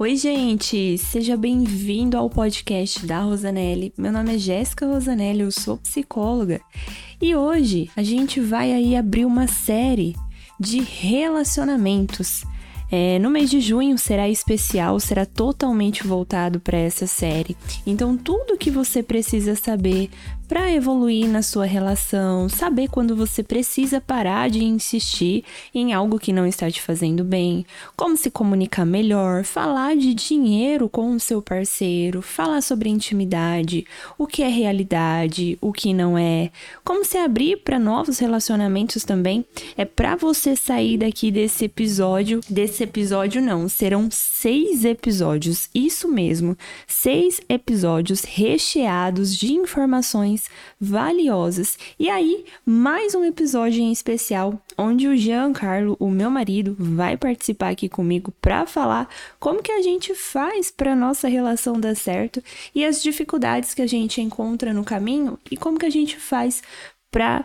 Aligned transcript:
Oi, 0.00 0.16
gente! 0.16 0.96
Seja 0.96 1.36
bem-vindo 1.36 2.16
ao 2.16 2.30
podcast 2.30 3.04
da 3.04 3.20
Rosanelli. 3.20 3.92
Meu 3.98 4.10
nome 4.10 4.34
é 4.34 4.38
Jéssica 4.38 4.86
Rosanelli, 4.86 5.40
eu 5.40 5.52
sou 5.52 5.76
psicóloga. 5.76 6.58
E 7.20 7.36
hoje 7.36 7.90
a 7.94 8.02
gente 8.02 8.40
vai 8.40 8.72
aí 8.72 8.96
abrir 8.96 9.26
uma 9.26 9.46
série 9.46 10.16
de 10.58 10.80
relacionamentos. 10.80 12.44
É, 12.90 13.18
no 13.18 13.28
mês 13.28 13.50
de 13.50 13.60
junho 13.60 13.98
será 13.98 14.26
especial, 14.26 14.98
será 14.98 15.26
totalmente 15.26 16.06
voltado 16.06 16.60
para 16.60 16.78
essa 16.78 17.06
série. 17.06 17.54
Então, 17.86 18.16
tudo 18.16 18.56
que 18.56 18.70
você 18.70 19.02
precisa 19.02 19.54
saber 19.54 20.08
para 20.50 20.72
evoluir 20.72 21.28
na 21.28 21.42
sua 21.42 21.64
relação, 21.64 22.48
saber 22.48 22.88
quando 22.88 23.14
você 23.14 23.40
precisa 23.40 24.00
parar 24.00 24.50
de 24.50 24.64
insistir 24.64 25.44
em 25.72 25.92
algo 25.92 26.18
que 26.18 26.32
não 26.32 26.44
está 26.44 26.68
te 26.68 26.82
fazendo 26.82 27.22
bem, 27.22 27.64
como 27.96 28.16
se 28.16 28.32
comunicar 28.32 28.84
melhor, 28.84 29.44
falar 29.44 29.94
de 29.94 30.12
dinheiro 30.12 30.88
com 30.88 31.12
o 31.12 31.20
seu 31.20 31.40
parceiro, 31.40 32.20
falar 32.20 32.62
sobre 32.62 32.88
intimidade, 32.88 33.86
o 34.18 34.26
que 34.26 34.42
é 34.42 34.48
realidade, 34.48 35.56
o 35.60 35.72
que 35.72 35.94
não 35.94 36.18
é, 36.18 36.50
como 36.84 37.04
se 37.04 37.16
abrir 37.16 37.58
para 37.58 37.78
novos 37.78 38.18
relacionamentos 38.18 39.04
também. 39.04 39.44
É 39.76 39.84
para 39.84 40.16
você 40.16 40.56
sair 40.56 40.98
daqui 40.98 41.30
desse 41.30 41.66
episódio, 41.66 42.40
desse 42.50 42.82
episódio 42.82 43.40
não, 43.40 43.68
serão 43.68 44.08
seis 44.10 44.84
episódios, 44.84 45.70
isso 45.72 46.08
mesmo, 46.08 46.58
seis 46.88 47.40
episódios 47.48 48.24
recheados 48.24 49.36
de 49.36 49.52
informações 49.52 50.39
valiosas. 50.80 51.78
E 51.98 52.08
aí, 52.08 52.44
mais 52.64 53.14
um 53.14 53.24
episódio 53.24 53.80
em 53.80 53.92
especial 53.92 54.60
onde 54.78 55.08
o 55.08 55.16
Giancarlo, 55.16 55.96
o 55.98 56.10
meu 56.10 56.30
marido, 56.30 56.76
vai 56.78 57.16
participar 57.16 57.70
aqui 57.70 57.88
comigo 57.88 58.32
para 58.40 58.66
falar 58.66 59.08
como 59.38 59.62
que 59.62 59.72
a 59.72 59.82
gente 59.82 60.14
faz 60.14 60.70
para 60.70 60.96
nossa 60.96 61.28
relação 61.28 61.80
dar 61.80 61.96
certo 61.96 62.42
e 62.74 62.84
as 62.84 63.02
dificuldades 63.02 63.74
que 63.74 63.82
a 63.82 63.86
gente 63.86 64.20
encontra 64.20 64.72
no 64.72 64.84
caminho 64.84 65.38
e 65.50 65.56
como 65.56 65.78
que 65.78 65.86
a 65.86 65.90
gente 65.90 66.16
faz 66.18 66.62
para 67.10 67.44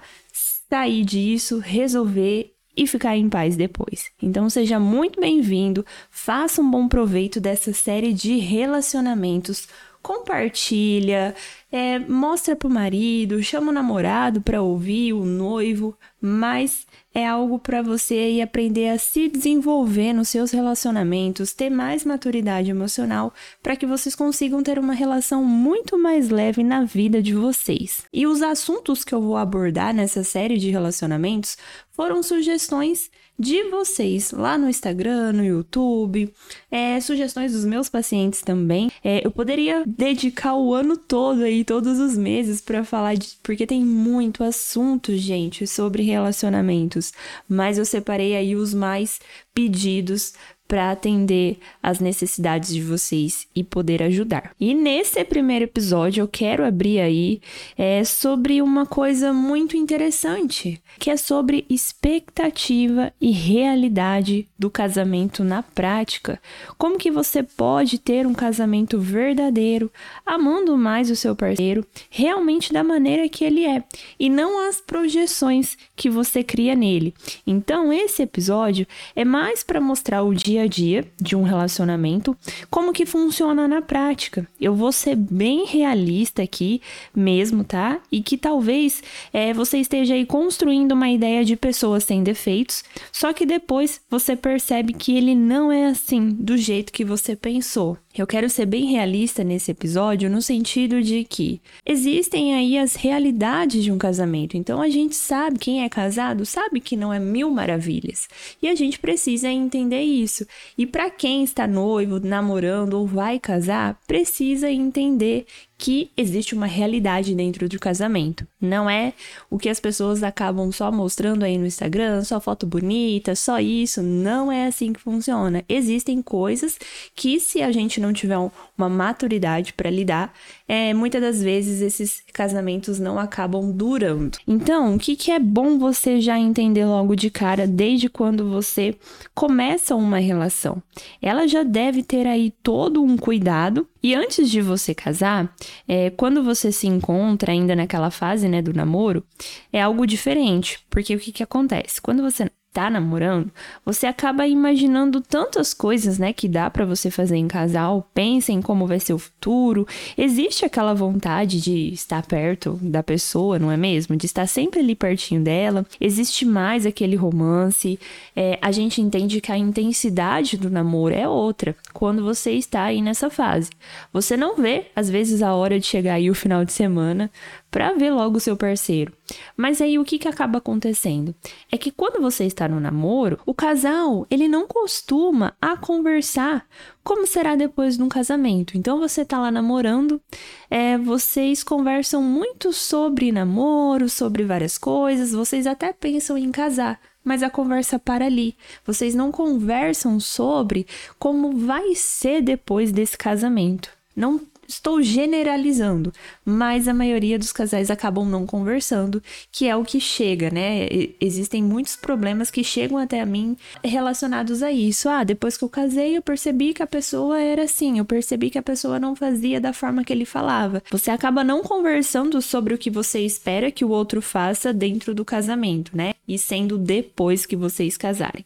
sair 0.69 1.03
disso, 1.03 1.59
resolver 1.59 2.55
e 2.75 2.85
ficar 2.85 3.15
em 3.15 3.29
paz 3.29 3.55
depois. 3.55 4.11
Então 4.21 4.49
seja 4.49 4.79
muito 4.79 5.19
bem-vindo, 5.19 5.85
faça 6.09 6.61
um 6.61 6.69
bom 6.69 6.87
proveito 6.87 7.39
dessa 7.39 7.73
série 7.73 8.13
de 8.13 8.37
relacionamentos 8.37 9.67
compartilha, 10.05 11.33
é, 11.71 11.97
mostra 11.97 12.55
pro 12.55 12.69
marido, 12.69 13.41
chama 13.41 13.71
o 13.71 13.73
namorado 13.73 14.39
para 14.39 14.61
ouvir, 14.61 15.13
o 15.13 15.25
noivo, 15.25 15.97
mas 16.21 16.85
é 17.11 17.25
algo 17.25 17.57
para 17.57 17.81
você 17.81 18.33
ir 18.33 18.41
aprender 18.43 18.89
a 18.89 18.99
se 18.99 19.27
desenvolver 19.27 20.13
nos 20.13 20.29
seus 20.29 20.51
relacionamentos, 20.51 21.53
ter 21.53 21.71
mais 21.71 22.05
maturidade 22.05 22.69
emocional, 22.69 23.33
para 23.63 23.75
que 23.75 23.87
vocês 23.87 24.13
consigam 24.13 24.61
ter 24.61 24.77
uma 24.77 24.93
relação 24.93 25.43
muito 25.43 25.97
mais 25.97 26.29
leve 26.29 26.63
na 26.63 26.83
vida 26.85 27.19
de 27.19 27.33
vocês. 27.33 28.05
E 28.13 28.27
os 28.27 28.43
assuntos 28.43 29.03
que 29.03 29.15
eu 29.15 29.21
vou 29.21 29.37
abordar 29.37 29.91
nessa 29.91 30.23
série 30.23 30.59
de 30.59 30.69
relacionamentos 30.69 31.57
foram 31.93 32.21
sugestões 32.21 33.09
de 33.37 33.63
vocês 33.69 34.31
lá 34.31 34.57
no 34.57 34.69
Instagram, 34.69 35.33
no 35.33 35.43
YouTube, 35.43 36.33
é, 36.71 36.99
sugestões 37.01 37.51
dos 37.51 37.65
meus 37.65 37.89
pacientes 37.89 38.41
também. 38.41 38.89
É, 39.03 39.25
eu 39.25 39.31
poderia 39.31 39.83
dedicar 39.85 40.55
o 40.55 40.73
ano 40.73 40.95
todo 40.95 41.43
aí, 41.43 41.63
todos 41.63 41.99
os 41.99 42.17
meses, 42.17 42.61
para 42.61 42.83
falar 42.83 43.15
de. 43.15 43.37
Porque 43.43 43.67
tem 43.67 43.83
muito 43.83 44.43
assunto, 44.43 45.15
gente, 45.15 45.67
sobre 45.67 46.03
relacionamentos. 46.03 47.11
Mas 47.47 47.77
eu 47.77 47.85
separei 47.85 48.35
aí 48.35 48.55
os 48.55 48.73
mais 48.73 49.19
pedidos 49.53 50.33
para 50.67 50.91
atender 50.91 51.57
às 51.81 51.99
necessidades 51.99 52.73
de 52.73 52.81
vocês 52.81 53.47
e 53.55 53.63
poder 53.63 54.01
ajudar. 54.03 54.51
E 54.59 54.73
nesse 54.73 55.23
primeiro 55.23 55.65
episódio 55.65 56.21
eu 56.21 56.27
quero 56.27 56.65
abrir 56.65 56.99
aí 56.99 57.41
é, 57.77 58.03
sobre 58.03 58.61
uma 58.61 58.85
coisa 58.85 59.31
muito 59.31 59.77
interessante, 59.77 60.81
que 60.97 61.09
é 61.09 61.17
sobre 61.17 61.65
expectativa 61.69 63.13
e 63.19 63.31
realidade 63.31 64.47
do 64.57 64.69
casamento 64.69 65.43
na 65.43 65.61
prática. 65.61 66.41
Como 66.77 66.97
que 66.97 67.11
você 67.11 67.43
pode 67.43 67.99
ter 67.99 68.25
um 68.25 68.33
casamento 68.33 68.99
verdadeiro, 68.99 69.91
amando 70.25 70.77
mais 70.77 71.09
o 71.09 71.15
seu 71.15 71.35
parceiro, 71.35 71.85
realmente 72.09 72.73
da 72.73 72.83
maneira 72.83 73.29
que 73.29 73.43
ele 73.43 73.65
é, 73.65 73.83
e 74.19 74.29
não 74.29 74.67
as 74.67 74.81
projeções 74.81 75.77
que 75.95 76.09
você 76.09 76.43
cria 76.43 76.75
nele. 76.75 77.13
Então 77.45 77.93
esse 77.93 78.23
episódio 78.23 78.87
é 79.15 79.23
mais 79.23 79.63
para 79.63 79.81
mostrar 79.81 80.23
o 80.23 80.33
dia 80.33 80.54
dia 80.55 80.63
a 80.63 80.67
dia 80.67 81.05
de 81.19 81.35
um 81.35 81.43
relacionamento, 81.43 82.35
como 82.69 82.93
que 82.93 83.05
funciona 83.05 83.67
na 83.67 83.81
prática. 83.81 84.47
Eu 84.59 84.73
vou 84.73 84.91
ser 84.91 85.15
bem 85.15 85.65
realista 85.65 86.41
aqui 86.41 86.81
mesmo, 87.13 87.63
tá? 87.63 87.99
E 88.11 88.21
que 88.21 88.37
talvez 88.37 89.03
é, 89.33 89.53
você 89.53 89.79
esteja 89.79 90.13
aí 90.13 90.25
construindo 90.25 90.93
uma 90.93 91.09
ideia 91.09 91.43
de 91.43 91.55
pessoas 91.55 92.03
sem 92.03 92.23
defeitos, 92.23 92.83
só 93.11 93.33
que 93.33 93.45
depois 93.45 93.99
você 94.09 94.35
percebe 94.35 94.93
que 94.93 95.15
ele 95.15 95.35
não 95.35 95.71
é 95.71 95.87
assim, 95.87 96.29
do 96.29 96.57
jeito 96.57 96.93
que 96.93 97.03
você 97.03 97.35
pensou. 97.35 97.97
Eu 98.17 98.25
quero 98.25 98.49
ser 98.49 98.65
bem 98.65 98.85
realista 98.85 99.43
nesse 99.43 99.71
episódio 99.71 100.29
no 100.29 100.41
sentido 100.41 101.01
de 101.01 101.25
que 101.25 101.61
existem 101.85 102.55
aí 102.55 102.77
as 102.77 102.95
realidades 102.95 103.83
de 103.83 103.91
um 103.91 103.97
casamento. 103.97 104.55
Então 104.55 104.81
a 104.81 104.87
gente 104.87 105.15
sabe, 105.15 105.59
quem 105.59 105.83
é 105.83 105.89
casado 105.89 106.45
sabe 106.45 106.79
que 106.79 106.95
não 106.95 107.11
é 107.11 107.19
mil 107.19 107.49
maravilhas. 107.49 108.29
E 108.61 108.69
a 108.69 108.75
gente 108.75 108.99
precisa 108.99 109.49
entender 109.49 110.01
isso. 110.01 110.44
E 110.77 110.85
para 110.85 111.09
quem 111.09 111.43
está 111.43 111.67
noivo, 111.67 112.19
namorando 112.19 112.93
ou 112.95 113.07
vai 113.07 113.39
casar, 113.39 113.99
precisa 114.07 114.69
entender 114.69 115.45
que 115.77 116.09
existe 116.15 116.55
uma 116.55 116.65
realidade 116.65 117.35
dentro 117.35 117.67
do 117.67 117.79
casamento. 117.79 118.47
Não 118.59 118.89
é 118.89 119.13
o 119.49 119.57
que 119.57 119.69
as 119.69 119.79
pessoas 119.79 120.23
acabam 120.23 120.71
só 120.71 120.91
mostrando 120.91 121.43
aí 121.43 121.57
no 121.57 121.65
Instagram, 121.65 122.23
só 122.23 122.39
foto 122.39 122.65
bonita, 122.65 123.35
só 123.35 123.59
isso. 123.59 124.01
Não 124.01 124.51
é 124.51 124.67
assim 124.67 124.93
que 124.93 124.99
funciona. 124.99 125.63
Existem 125.67 126.21
coisas 126.21 126.79
que, 127.15 127.39
se 127.39 127.61
a 127.61 127.71
gente 127.71 127.99
não 127.99 128.13
tiver 128.13 128.37
uma 128.77 128.89
maturidade 128.89 129.73
para 129.73 129.89
lidar, 129.89 130.33
é, 130.67 130.93
muitas 130.93 131.21
das 131.21 131.43
vezes 131.43 131.81
esses 131.81 132.23
casamentos 132.33 132.99
não 132.99 133.19
acabam 133.19 133.71
durando. 133.71 134.37
Então, 134.47 134.95
o 134.95 134.99
que, 134.99 135.15
que 135.15 135.31
é 135.31 135.39
bom 135.39 135.77
você 135.77 136.19
já 136.19 136.39
entender 136.39 136.85
logo 136.85 137.15
de 137.15 137.29
cara, 137.29 137.67
desde 137.67 138.09
quando 138.09 138.49
você 138.49 138.95
começa 139.33 139.95
uma 139.95 140.17
relação? 140.17 140.81
Ela 141.21 141.47
já 141.47 141.63
deve 141.63 142.01
ter 142.01 142.25
aí 142.25 142.51
todo 142.63 143.03
um 143.03 143.17
cuidado. 143.17 143.87
E 144.05 144.13
antes 144.13 144.51
de 144.51 144.61
você 144.61 144.93
casar, 144.93 145.51
é, 145.87 146.11
quando 146.11 146.43
você 146.43 146.71
se 146.71 146.85
encontra 146.85 147.51
ainda 147.51 147.75
naquela 147.75 148.11
fase 148.11 148.47
né, 148.47 148.61
do 148.61 148.71
namoro, 148.71 149.25
é 149.73 149.81
algo 149.81 150.05
diferente. 150.05 150.79
Porque 150.91 151.15
o 151.15 151.19
que, 151.19 151.31
que 151.31 151.41
acontece? 151.41 151.99
Quando 151.99 152.21
você 152.21 152.47
tá 152.75 152.89
namorando, 152.89 153.49
você 153.85 154.05
acaba 154.05 154.45
imaginando 154.45 155.21
tantas 155.21 155.73
coisas, 155.73 156.19
né, 156.19 156.33
que 156.33 156.49
dá 156.49 156.69
para 156.69 156.85
você 156.85 157.09
fazer 157.09 157.37
em 157.37 157.47
casal. 157.47 158.09
Pensa 158.13 158.51
em 158.51 158.61
como 158.61 158.85
vai 158.85 158.99
ser 158.99 159.13
o 159.13 159.17
futuro. 159.17 159.87
Existe 160.17 160.65
aquela 160.65 160.93
vontade 160.93 161.61
de 161.61 161.93
estar 161.93 162.25
perto 162.25 162.77
da 162.81 163.01
pessoa, 163.01 163.57
não 163.57 163.71
é 163.71 163.77
mesmo? 163.77 164.17
De 164.17 164.25
estar 164.25 164.45
sempre 164.45 164.81
ali 164.81 164.93
pertinho 164.93 165.41
dela. 165.41 165.85
Existe 166.01 166.43
mais 166.45 166.85
aquele 166.85 167.15
romance. 167.15 167.97
É, 168.35 168.59
a 168.61 168.73
gente 168.73 169.01
entende 169.01 169.39
que 169.39 169.53
a 169.53 169.57
intensidade 169.57 170.57
do 170.57 170.69
namoro 170.69 171.15
é 171.15 171.27
outra 171.27 171.77
quando 171.93 172.25
você 172.25 172.51
está 172.51 172.83
aí 172.83 173.01
nessa 173.01 173.29
fase. 173.29 173.69
Você 174.11 174.35
não 174.35 174.57
vê, 174.57 174.87
às 174.93 175.09
vezes, 175.09 175.41
a 175.41 175.53
hora 175.53 175.79
de 175.79 175.85
chegar 175.85 176.15
aí 176.15 176.29
o 176.29 176.35
final 176.35 176.65
de 176.65 176.73
semana 176.73 177.31
para 177.75 177.91
ver 177.91 178.09
logo 178.09 178.37
o 178.37 178.39
seu 178.39 178.55
parceiro. 178.55 179.11
Mas 179.57 179.81
aí 179.81 179.99
o 179.99 180.05
que, 180.05 180.17
que 180.17 180.29
acaba 180.29 180.59
acontecendo? 180.59 181.35
É 181.69 181.77
que 181.77 181.91
quando 181.91 182.21
você 182.21 182.45
está 182.45 182.69
no 182.69 182.79
namoro, 182.79 183.37
o 183.45 183.53
casal 183.53 184.25
ele 184.31 184.47
não 184.47 184.65
costuma 184.65 185.53
a 185.61 185.75
conversar 185.75 186.65
como 187.03 187.27
será 187.27 187.53
depois 187.57 187.97
de 187.97 188.03
um 188.03 188.07
casamento. 188.07 188.77
Então 188.77 188.97
você 188.97 189.23
está 189.23 189.39
lá 189.39 189.51
namorando, 189.51 190.21
é, 190.69 190.97
vocês 190.97 191.65
conversam 191.65 192.23
muito 192.23 192.71
sobre 192.71 193.29
namoro, 193.29 194.07
sobre 194.07 194.45
várias 194.45 194.77
coisas, 194.77 195.33
vocês 195.33 195.67
até 195.67 195.91
pensam 195.91 196.37
em 196.37 196.53
casar 196.53 196.97
mas 197.27 197.41
a 197.41 197.49
conversa 197.49 197.97
para 197.97 198.27
ali. 198.27 198.55
Vocês 198.85 199.15
não 199.15 199.31
conversam 199.31 200.19
sobre 200.19 200.85
como 201.17 201.57
vai 201.57 201.95
ser 201.95 202.39
depois 202.39 202.91
desse 202.91 203.17
casamento. 203.17 203.89
Não 204.15 204.39
Estou 204.67 205.01
generalizando, 205.01 206.11
mas 206.43 206.87
a 206.87 206.93
maioria 206.93 207.37
dos 207.37 207.51
casais 207.51 207.91
acabam 207.91 208.27
não 208.27 208.45
conversando, 208.45 209.21
que 209.51 209.67
é 209.67 209.75
o 209.75 209.83
que 209.83 209.99
chega, 209.99 210.49
né? 210.49 210.87
Existem 211.19 211.63
muitos 211.63 211.95
problemas 211.95 212.49
que 212.49 212.63
chegam 212.63 212.97
até 212.97 213.21
a 213.21 213.25
mim 213.25 213.55
relacionados 213.83 214.63
a 214.63 214.71
isso. 214.71 215.07
Ah, 215.07 215.23
depois 215.23 215.57
que 215.57 215.63
eu 215.63 215.69
casei, 215.69 216.17
eu 216.17 216.21
percebi 216.21 216.73
que 216.73 216.83
a 216.83 216.87
pessoa 216.87 217.39
era 217.39 217.63
assim, 217.63 217.97
eu 217.97 218.05
percebi 218.05 218.49
que 218.49 218.57
a 218.57 218.63
pessoa 218.63 218.99
não 218.99 219.15
fazia 219.15 219.61
da 219.61 219.73
forma 219.73 220.03
que 220.03 220.11
ele 220.11 220.25
falava. 220.25 220.81
Você 220.91 221.11
acaba 221.11 221.43
não 221.43 221.61
conversando 221.61 222.41
sobre 222.41 222.73
o 222.73 222.77
que 222.77 222.89
você 222.89 223.19
espera 223.19 223.71
que 223.71 223.85
o 223.85 223.89
outro 223.89 224.21
faça 224.21 224.73
dentro 224.73 225.13
do 225.13 225.23
casamento, 225.23 225.95
né? 225.95 226.13
E 226.27 226.37
sendo 226.39 226.77
depois 226.77 227.45
que 227.45 227.55
vocês 227.55 227.97
casarem. 227.97 228.45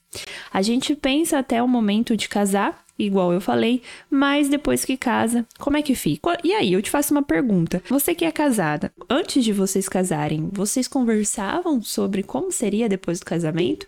A 0.52 0.62
gente 0.62 0.96
pensa 0.96 1.40
até 1.40 1.64
o 1.64 1.68
momento 1.68 2.18
de 2.18 2.28
casar 2.28 2.84
igual 3.00 3.34
eu 3.34 3.42
falei, 3.42 3.82
mas 4.12 4.50
depois 4.50 4.84
que 4.86 4.98
casa, 4.98 5.46
como 5.58 5.78
é 5.78 5.82
que 5.82 5.96
fica? 5.96 6.38
E 6.44 6.54
aí, 6.54 6.74
eu 6.74 6.82
te 6.82 6.92
faço 6.92 7.14
uma 7.14 7.24
pergunta. 7.24 7.82
Você 7.90 8.14
que 8.14 8.26
é 8.26 8.32
casada, 8.32 8.92
antes 9.10 9.44
de 9.44 9.54
vocês 9.54 9.88
casarem, 9.88 10.50
vocês 10.52 10.88
conversavam 10.88 11.82
sobre 11.82 12.22
como 12.22 12.52
seria 12.52 12.90
depois 12.90 13.20
do 13.20 13.26
casamento? 13.26 13.88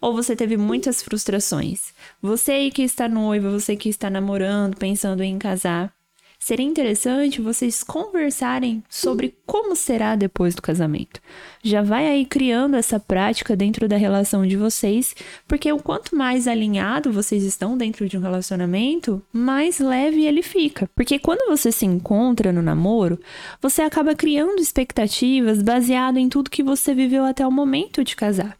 Ou 0.00 0.14
você 0.14 0.34
teve 0.34 0.56
muitas 0.56 1.02
frustrações? 1.02 1.92
Você 2.22 2.52
aí 2.52 2.70
que 2.70 2.82
está 2.82 3.08
noiva, 3.08 3.50
você 3.50 3.76
que 3.76 3.88
está 3.88 4.08
namorando, 4.08 4.76
pensando 4.76 5.22
em 5.22 5.38
casar, 5.38 5.92
seria 6.40 6.66
interessante 6.66 7.40
vocês 7.40 7.84
conversarem 7.84 8.82
sobre 8.88 9.36
como 9.46 9.76
será 9.76 10.16
depois 10.16 10.54
do 10.54 10.62
casamento. 10.62 11.20
Já 11.62 11.82
vai 11.82 12.08
aí 12.08 12.24
criando 12.24 12.76
essa 12.76 12.98
prática 12.98 13.54
dentro 13.54 13.86
da 13.86 13.96
relação 13.96 14.46
de 14.46 14.56
vocês, 14.56 15.14
porque 15.46 15.70
o 15.70 15.78
quanto 15.78 16.16
mais 16.16 16.48
alinhado 16.48 17.12
vocês 17.12 17.44
estão 17.44 17.76
dentro 17.76 18.08
de 18.08 18.16
um 18.16 18.22
relacionamento, 18.22 19.22
mais 19.30 19.78
leve 19.78 20.24
ele 20.24 20.42
fica. 20.42 20.88
Porque 20.96 21.18
quando 21.18 21.48
você 21.48 21.70
se 21.70 21.84
encontra 21.84 22.50
no 22.52 22.62
namoro, 22.62 23.20
você 23.60 23.82
acaba 23.82 24.14
criando 24.14 24.60
expectativas 24.60 25.62
baseado 25.62 26.16
em 26.16 26.28
tudo 26.28 26.50
que 26.50 26.62
você 26.62 26.94
viveu 26.94 27.24
até 27.24 27.46
o 27.46 27.52
momento 27.52 28.02
de 28.02 28.16
casar. 28.16 28.59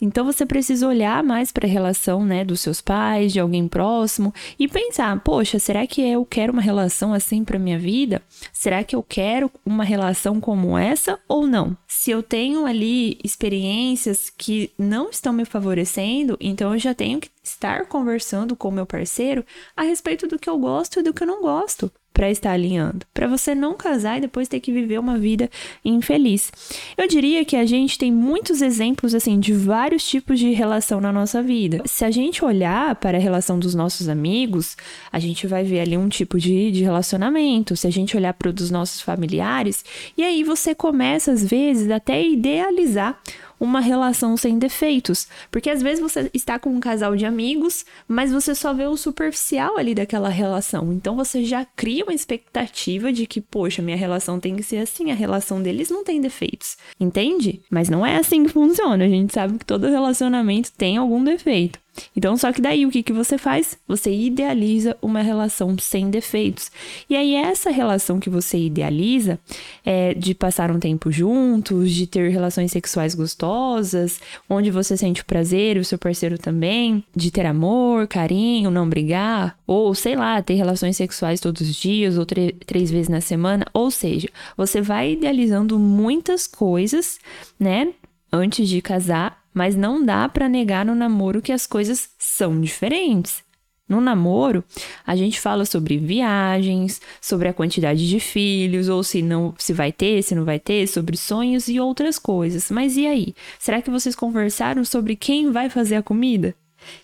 Então 0.00 0.24
você 0.24 0.46
precisa 0.46 0.86
olhar 0.86 1.22
mais 1.22 1.50
para 1.50 1.66
a 1.66 1.70
relação, 1.70 2.24
né, 2.24 2.44
dos 2.44 2.60
seus 2.60 2.80
pais, 2.80 3.32
de 3.32 3.40
alguém 3.40 3.66
próximo 3.66 4.32
e 4.58 4.68
pensar, 4.68 5.18
poxa, 5.20 5.58
será 5.58 5.86
que 5.86 6.00
eu 6.00 6.24
quero 6.24 6.52
uma 6.52 6.62
relação 6.62 7.12
assim 7.12 7.44
para 7.44 7.58
minha 7.58 7.78
vida? 7.78 8.22
Será 8.52 8.84
que 8.84 8.94
eu 8.94 9.02
quero 9.02 9.50
uma 9.66 9.84
relação 9.84 10.40
como 10.40 10.78
essa 10.78 11.18
ou 11.26 11.46
não? 11.46 11.76
Se 11.86 12.10
eu 12.10 12.22
tenho 12.22 12.64
ali 12.64 13.18
experiências 13.24 14.30
que 14.30 14.70
não 14.78 15.10
estão 15.10 15.32
me 15.32 15.44
favorecendo, 15.44 16.36
então 16.40 16.72
eu 16.72 16.78
já 16.78 16.94
tenho 16.94 17.20
que 17.20 17.30
estar 17.42 17.86
conversando 17.86 18.54
com 18.54 18.70
meu 18.70 18.86
parceiro 18.86 19.44
a 19.76 19.82
respeito 19.82 20.28
do 20.28 20.38
que 20.38 20.48
eu 20.48 20.58
gosto 20.58 21.00
e 21.00 21.02
do 21.02 21.12
que 21.12 21.22
eu 21.22 21.26
não 21.26 21.42
gosto 21.42 21.90
para 22.18 22.32
estar 22.32 22.50
alinhando, 22.50 23.06
para 23.14 23.28
você 23.28 23.54
não 23.54 23.74
casar 23.76 24.18
e 24.18 24.22
depois 24.22 24.48
ter 24.48 24.58
que 24.58 24.72
viver 24.72 24.98
uma 24.98 25.16
vida 25.16 25.48
infeliz. 25.84 26.50
Eu 26.96 27.06
diria 27.06 27.44
que 27.44 27.54
a 27.54 27.64
gente 27.64 27.96
tem 27.96 28.10
muitos 28.10 28.60
exemplos 28.60 29.14
assim 29.14 29.38
de 29.38 29.52
vários 29.52 30.04
tipos 30.04 30.36
de 30.40 30.50
relação 30.50 31.00
na 31.00 31.12
nossa 31.12 31.40
vida. 31.40 31.80
Se 31.86 32.04
a 32.04 32.10
gente 32.10 32.44
olhar 32.44 32.96
para 32.96 33.16
a 33.16 33.20
relação 33.20 33.56
dos 33.56 33.72
nossos 33.72 34.08
amigos, 34.08 34.76
a 35.12 35.20
gente 35.20 35.46
vai 35.46 35.62
ver 35.62 35.78
ali 35.78 35.96
um 35.96 36.08
tipo 36.08 36.40
de, 36.40 36.72
de 36.72 36.82
relacionamento. 36.82 37.76
Se 37.76 37.86
a 37.86 37.90
gente 37.90 38.16
olhar 38.16 38.34
para 38.34 38.50
o 38.50 38.52
dos 38.52 38.68
nossos 38.68 39.00
familiares, 39.00 39.84
e 40.16 40.24
aí 40.24 40.42
você 40.42 40.74
começa 40.74 41.30
às 41.30 41.48
vezes 41.48 41.88
até 41.88 42.20
idealizar 42.20 43.16
uma 43.58 43.80
relação 43.80 44.36
sem 44.36 44.58
defeitos. 44.58 45.28
Porque 45.50 45.70
às 45.70 45.82
vezes 45.82 46.00
você 46.00 46.30
está 46.32 46.58
com 46.58 46.70
um 46.70 46.80
casal 46.80 47.16
de 47.16 47.26
amigos, 47.26 47.84
mas 48.06 48.32
você 48.32 48.54
só 48.54 48.72
vê 48.72 48.86
o 48.86 48.96
superficial 48.96 49.76
ali 49.76 49.94
daquela 49.94 50.28
relação. 50.28 50.92
Então 50.92 51.16
você 51.16 51.44
já 51.44 51.64
cria 51.64 52.04
uma 52.04 52.14
expectativa 52.14 53.12
de 53.12 53.26
que, 53.26 53.40
poxa, 53.40 53.82
minha 53.82 53.96
relação 53.96 54.40
tem 54.40 54.56
que 54.56 54.62
ser 54.62 54.78
assim, 54.78 55.10
a 55.10 55.14
relação 55.14 55.62
deles 55.62 55.90
não 55.90 56.04
tem 56.04 56.20
defeitos. 56.20 56.76
Entende? 56.98 57.60
Mas 57.70 57.88
não 57.88 58.04
é 58.04 58.16
assim 58.16 58.44
que 58.44 58.52
funciona. 58.52 59.04
A 59.04 59.08
gente 59.08 59.32
sabe 59.32 59.58
que 59.58 59.64
todo 59.64 59.88
relacionamento 59.88 60.72
tem 60.72 60.96
algum 60.96 61.22
defeito. 61.22 61.78
Então, 62.16 62.36
só 62.36 62.52
que 62.52 62.60
daí 62.60 62.86
o 62.86 62.90
que, 62.90 63.02
que 63.02 63.12
você 63.12 63.38
faz? 63.38 63.78
Você 63.86 64.12
idealiza 64.12 64.96
uma 65.00 65.20
relação 65.20 65.76
sem 65.78 66.10
defeitos. 66.10 66.70
E 67.08 67.16
aí, 67.16 67.34
essa 67.34 67.70
relação 67.70 68.20
que 68.20 68.30
você 68.30 68.58
idealiza 68.58 69.38
é 69.84 70.14
de 70.14 70.34
passar 70.34 70.70
um 70.70 70.78
tempo 70.78 71.10
juntos, 71.10 71.92
de 71.92 72.06
ter 72.06 72.30
relações 72.30 72.72
sexuais 72.72 73.14
gostosas, 73.14 74.20
onde 74.48 74.70
você 74.70 74.96
sente 74.96 75.24
prazer 75.24 75.76
e 75.76 75.80
o 75.80 75.84
seu 75.84 75.98
parceiro 75.98 76.38
também, 76.38 77.04
de 77.14 77.30
ter 77.30 77.46
amor, 77.46 78.06
carinho, 78.06 78.70
não 78.70 78.88
brigar, 78.88 79.56
ou 79.66 79.94
sei 79.94 80.16
lá, 80.16 80.40
ter 80.42 80.54
relações 80.54 80.96
sexuais 80.96 81.40
todos 81.40 81.62
os 81.62 81.76
dias 81.76 82.18
ou 82.18 82.26
três 82.26 82.90
vezes 82.90 83.08
na 83.08 83.20
semana. 83.20 83.66
Ou 83.72 83.90
seja, 83.90 84.28
você 84.56 84.80
vai 84.80 85.12
idealizando 85.12 85.78
muitas 85.78 86.46
coisas, 86.46 87.18
né? 87.58 87.88
Antes 88.30 88.68
de 88.68 88.82
casar 88.82 89.37
mas 89.52 89.74
não 89.74 90.04
dá 90.04 90.28
para 90.28 90.48
negar 90.48 90.84
no 90.84 90.94
namoro 90.94 91.42
que 91.42 91.52
as 91.52 91.66
coisas 91.66 92.10
são 92.18 92.60
diferentes. 92.60 93.42
No 93.88 94.02
namoro, 94.02 94.62
a 95.06 95.16
gente 95.16 95.40
fala 95.40 95.64
sobre 95.64 95.96
viagens, 95.96 97.00
sobre 97.22 97.48
a 97.48 97.54
quantidade 97.54 98.06
de 98.06 98.20
filhos, 98.20 98.88
ou 98.88 99.02
se 99.02 99.22
não, 99.22 99.54
se 99.56 99.72
vai 99.72 99.90
ter, 99.90 100.22
se 100.22 100.34
não 100.34 100.44
vai 100.44 100.58
ter, 100.58 100.86
sobre 100.86 101.16
sonhos 101.16 101.68
e 101.68 101.80
outras 101.80 102.18
coisas. 102.18 102.70
Mas 102.70 102.98
e 102.98 103.06
aí? 103.06 103.34
Será 103.58 103.80
que 103.80 103.90
vocês 103.90 104.14
conversaram 104.14 104.84
sobre 104.84 105.16
quem 105.16 105.50
vai 105.50 105.70
fazer 105.70 105.96
a 105.96 106.02
comida? 106.02 106.54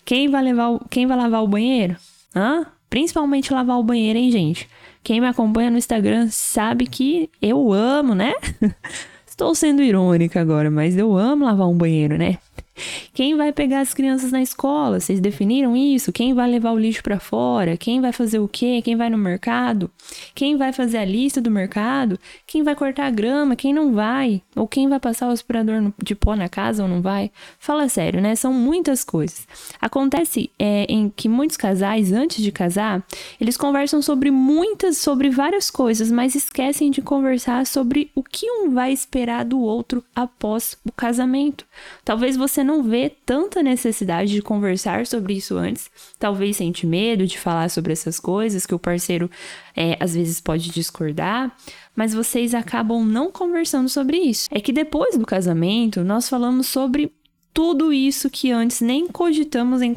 Quem 0.05 0.29
vai 0.29 0.43
levar, 0.43 0.69
o, 0.69 0.79
quem 0.87 1.07
vai 1.07 1.17
lavar 1.17 1.43
o 1.43 1.47
banheiro? 1.47 1.95
Hã? 2.35 2.67
Principalmente 2.87 3.51
lavar 3.51 3.79
o 3.79 3.83
banheiro, 3.83 4.19
hein, 4.19 4.31
gente? 4.31 4.69
Quem 5.03 5.19
me 5.19 5.27
acompanha 5.27 5.71
no 5.71 5.77
Instagram 5.77 6.29
sabe 6.29 6.85
que 6.85 7.31
eu 7.41 7.73
amo, 7.73 8.13
né? 8.13 8.33
Estou 9.35 9.53
sendo 9.53 9.83
irônica 9.83 10.39
agora, 10.39 10.71
mas 10.71 10.95
eu 10.95 11.17
amo 11.17 11.43
lavar 11.43 11.67
um 11.67 11.75
banheiro, 11.75 12.17
né? 12.17 12.37
Quem 13.13 13.35
vai 13.35 13.51
pegar 13.51 13.79
as 13.79 13.93
crianças 13.93 14.31
na 14.31 14.41
escola? 14.41 14.99
Vocês 14.99 15.19
definiram 15.19 15.75
isso? 15.75 16.11
Quem 16.11 16.33
vai 16.33 16.49
levar 16.49 16.71
o 16.71 16.77
lixo 16.77 17.01
para 17.01 17.19
fora? 17.19 17.77
Quem 17.77 18.01
vai 18.01 18.11
fazer 18.11 18.39
o 18.39 18.47
quê? 18.47 18.81
Quem 18.83 18.95
vai 18.95 19.09
no 19.09 19.17
mercado? 19.17 19.89
Quem 20.33 20.57
vai 20.57 20.73
fazer 20.73 20.97
a 20.97 21.05
lista 21.05 21.39
do 21.39 21.49
mercado? 21.49 22.19
Quem 22.45 22.63
vai 22.63 22.75
cortar 22.75 23.05
a 23.05 23.11
grama? 23.11 23.55
Quem 23.55 23.73
não 23.73 23.93
vai? 23.93 24.41
Ou 24.55 24.67
quem 24.67 24.89
vai 24.89 24.99
passar 24.99 25.29
o 25.29 25.31
aspirador 25.31 25.93
de 26.03 26.15
pó 26.15 26.35
na 26.35 26.49
casa 26.49 26.83
ou 26.83 26.89
não 26.89 27.01
vai? 27.01 27.31
Fala 27.57 27.87
sério, 27.87 28.21
né? 28.21 28.35
São 28.35 28.51
muitas 28.51 29.03
coisas. 29.03 29.47
Acontece 29.79 30.49
é, 30.59 30.85
em 30.89 31.09
que 31.09 31.29
muitos 31.29 31.55
casais, 31.55 32.11
antes 32.11 32.43
de 32.43 32.51
casar, 32.51 33.05
eles 33.39 33.55
conversam 33.55 34.01
sobre 34.01 34.29
muitas, 34.31 34.97
sobre 34.97 35.29
várias 35.29 35.69
coisas, 35.71 36.11
mas 36.11 36.35
esquecem 36.35 36.91
de 36.91 37.01
conversar 37.01 37.65
sobre 37.65 38.11
o 38.13 38.21
que 38.21 38.49
um 38.49 38.71
vai 38.71 38.91
esperar 38.91 39.45
do 39.45 39.59
outro 39.59 40.03
após 40.13 40.77
o 40.85 40.91
casamento. 40.91 41.65
Talvez 42.03 42.35
você 42.35 42.64
não 42.65 42.83
vê 42.83 43.09
tanta 43.25 43.63
necessidade 43.63 44.31
de 44.31 44.41
conversar 44.41 45.07
sobre 45.07 45.33
isso 45.33 45.55
antes, 45.55 45.89
talvez 46.19 46.57
sente 46.57 46.85
medo 46.85 47.25
de 47.25 47.39
falar 47.39 47.69
sobre 47.69 47.93
essas 47.93 48.19
coisas, 48.19 48.65
que 48.65 48.75
o 48.75 48.79
parceiro 48.79 49.29
é, 49.75 49.97
às 49.99 50.15
vezes 50.15 50.41
pode 50.41 50.69
discordar, 50.71 51.55
mas 51.95 52.13
vocês 52.13 52.53
acabam 52.53 53.05
não 53.05 53.31
conversando 53.31 53.87
sobre 53.87 54.17
isso. 54.17 54.47
É 54.51 54.59
que 54.59 54.73
depois 54.73 55.17
do 55.17 55.25
casamento, 55.25 56.03
nós 56.03 56.27
falamos 56.27 56.67
sobre 56.67 57.11
tudo 57.55 57.93
isso 57.93 58.29
que 58.29 58.51
antes 58.51 58.81
nem 58.81 59.07
cogitamos 59.07 59.81
em, 59.81 59.95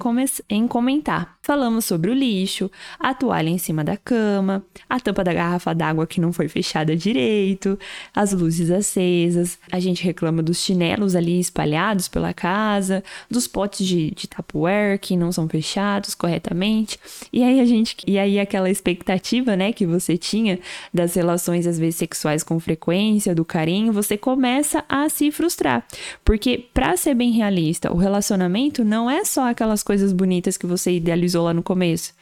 em 0.49 0.69
comentar. 0.69 1.37
Falamos 1.43 1.87
sobre 1.87 2.11
o 2.11 2.15
lixo, 2.15 2.71
a 3.01 3.13
toalha 3.15 3.49
em 3.49 3.59
cima 3.59 3.83
da 3.83 3.97
cama, 3.97 4.63
a 4.89 5.01
tampa 5.01 5.25
da 5.25 5.33
garrafa 5.33 5.75
d'água 5.75 6.07
que 6.07 6.21
não 6.21 6.33
foi 6.33 6.47
fechada 6.47 6.95
direito, 6.95 7.77
as 8.15 8.33
luzes 8.33 8.71
acesas. 8.71 9.59
A 9.73 9.81
gente 9.81 10.05
reclama 10.05 10.41
dos 10.41 10.63
chinelos 10.63 11.17
ali 11.17 11.41
espalhados 11.41 12.07
pela 12.07 12.33
casa, 12.33 13.03
dos 13.29 13.49
potes 13.49 13.85
de, 13.85 14.13
de 14.13 14.29
Tupperware 14.29 15.01
que 15.01 15.17
não 15.17 15.33
são 15.33 15.49
fechados 15.49 16.15
corretamente. 16.15 16.97
E 17.33 17.43
aí 17.43 17.59
a 17.59 17.65
gente, 17.65 17.97
e 18.07 18.21
aí 18.21 18.39
aquela 18.39 18.71
expectativa, 18.71 19.57
né, 19.57 19.73
que 19.73 19.85
você 19.85 20.17
tinha 20.17 20.61
das 20.95 21.15
relações 21.15 21.67
às 21.67 21.77
vezes 21.77 21.97
sexuais 21.97 22.45
com 22.45 22.61
frequência, 22.61 23.35
do 23.35 23.45
carinho, 23.45 23.93
você 23.93 24.17
começa 24.17 24.85
a 24.89 25.09
se 25.09 25.33
frustrar, 25.33 25.85
porque 26.25 26.69
para 26.73 26.97
ser 26.97 27.15
bem 27.15 27.33
realista, 27.49 27.93
o 27.93 27.97
relacionamento 27.97 28.85
não 28.85 29.11
é 29.11 29.25
só 29.25 29.49
aquelas 29.49 29.83
coisas 29.83 30.13
bonitas 30.13 30.57
que 30.57 30.67
você 30.67 30.93
idealizou 30.93 31.45
lá 31.45 31.55
no 31.55 31.63
começo, 31.63 32.13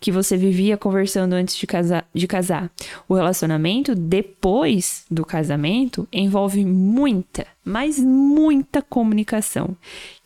que 0.00 0.10
você 0.10 0.36
vivia 0.36 0.76
conversando 0.76 1.32
antes 1.34 1.56
de 1.56 1.66
casar, 1.66 2.04
de 2.12 2.26
casar. 2.26 2.70
O 3.08 3.14
relacionamento 3.14 3.94
depois 3.94 5.04
do 5.08 5.24
casamento 5.24 6.06
envolve 6.12 6.64
muita, 6.64 7.46
mas 7.64 7.98
muita 7.98 8.82
comunicação. 8.82 9.76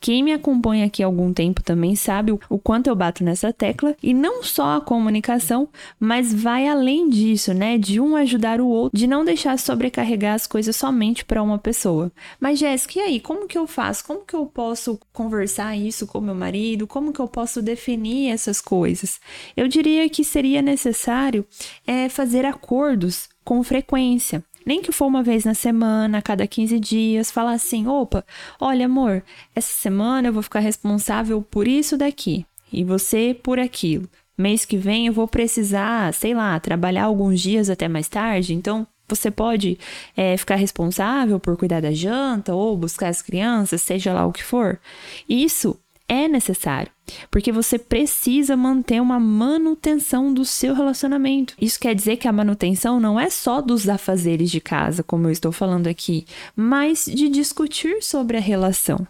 Quem 0.01 0.23
me 0.23 0.33
acompanha 0.33 0.87
aqui 0.87 1.03
há 1.03 1.07
algum 1.07 1.33
tempo 1.33 1.63
também 1.63 1.97
sabe 1.97 2.33
o 2.49 2.59
quanto 2.59 2.87
eu 2.87 2.95
bato 2.95 3.25
nessa 3.25 3.53
tecla 3.53 3.97
e 4.03 4.15
não 4.15 4.43
só 4.43 4.77
a 4.77 4.81
comunicação, 4.81 5.69
mas 5.99 6.33
vai 6.33 6.69
além 6.69 7.09
disso, 7.09 7.53
né? 7.53 7.77
De 7.77 8.01
um 8.01 8.15
ajudar 8.15 8.61
o 8.61 8.69
outro, 8.69 8.97
de 8.97 9.07
não 9.07 9.25
deixar 9.25 9.59
sobrecarregar 9.59 10.35
as 10.35 10.47
coisas 10.47 10.77
somente 10.77 11.25
para 11.25 11.43
uma 11.43 11.59
pessoa. 11.59 12.13
Mas 12.39 12.59
Jéssica, 12.59 12.99
e 12.99 13.03
aí, 13.03 13.21
como 13.21 13.49
que 13.49 13.59
eu 13.59 13.67
faço? 13.67 14.05
Como 14.05 14.25
que 14.25 14.35
eu 14.35 14.47
posso 14.47 14.99
conversar 15.13 15.77
isso 15.77 16.07
com 16.07 16.21
meu 16.21 16.35
marido? 16.35 16.87
Como 16.87 17.13
que 17.13 17.21
eu 17.21 17.29
posso 17.29 17.61
definir 17.61 18.31
essas 18.31 18.61
coisas? 18.61 19.19
Eu 19.57 19.67
diria 19.67 20.09
que 20.09 20.23
seria 20.23 20.63
necessário 20.63 21.45
é, 21.87 22.09
fazer 22.09 22.45
acordos 22.45 23.29
com 23.45 23.63
frequência. 23.63 24.45
Nem 24.67 24.83
que 24.83 24.91
for 24.91 25.07
uma 25.07 25.23
vez 25.23 25.45
na 25.45 25.55
semana, 25.55 26.19
a 26.19 26.23
cada 26.23 26.45
15 26.45 26.81
dias, 26.81 27.31
falar 27.31 27.53
assim: 27.53 27.87
opa, 27.87 28.25
olha, 28.61 28.87
amor, 28.87 29.23
essa 29.55 29.73
semana 29.73 30.29
eu 30.29 30.33
vou 30.33 30.43
ficar 30.43 30.59
responsável 30.59 31.41
por 31.41 31.69
isso 31.69 31.97
daqui 31.97 32.45
e 32.73 32.83
você 32.83 33.33
por 33.33 33.61
aquilo. 33.61 34.09
Mês 34.37 34.65
que 34.65 34.77
vem 34.77 35.07
eu 35.07 35.13
vou 35.13 35.29
precisar, 35.29 36.13
sei 36.13 36.35
lá, 36.35 36.59
trabalhar 36.59 37.05
alguns 37.05 37.41
dias 37.41 37.71
até 37.71 37.87
mais 37.87 38.09
tarde, 38.09 38.55
então 38.55 38.87
você 39.09 39.31
pode 39.31 39.79
é, 40.17 40.37
ficar 40.37 40.57
responsável 40.57 41.39
por 41.39 41.57
cuidar 41.57 41.81
da 41.81 41.93
janta 41.93 42.53
ou 42.53 42.77
buscar 42.77 43.09
as 43.09 43.23
crianças, 43.23 43.81
seja 43.81 44.13
lá 44.13 44.27
o 44.27 44.33
que 44.33 44.43
for. 44.43 44.81
Isso 45.29 45.79
é 46.09 46.29
necessário, 46.29 46.91
porque 47.31 47.51
você 47.51 47.79
precisa 47.79 48.57
manter 48.57 49.01
uma 49.01 49.19
manutenção 49.19 50.33
do 50.33 50.45
seu 50.45 50.75
relacionamento. 50.75 51.55
Isso 51.61 51.81
quer 51.81 51.95
dizer 51.95 52.17
que 52.17 52.29
a 52.29 52.33
manutenção 52.33 53.01
não 53.01 53.19
é 53.19 53.29
só 53.29 53.61
dos 53.61 53.89
afazeres 53.89 54.51
de 54.51 54.61
casa, 54.61 55.03
como 55.03 55.27
eu 55.27 55.33
estou 55.33 55.53
falando 55.53 55.87
aqui, 55.87 56.27
mas 56.55 57.05
de 57.07 57.29
discutir 57.29 58.03
sobre 58.03 58.37
a 58.37 58.41
relação. 58.41 59.07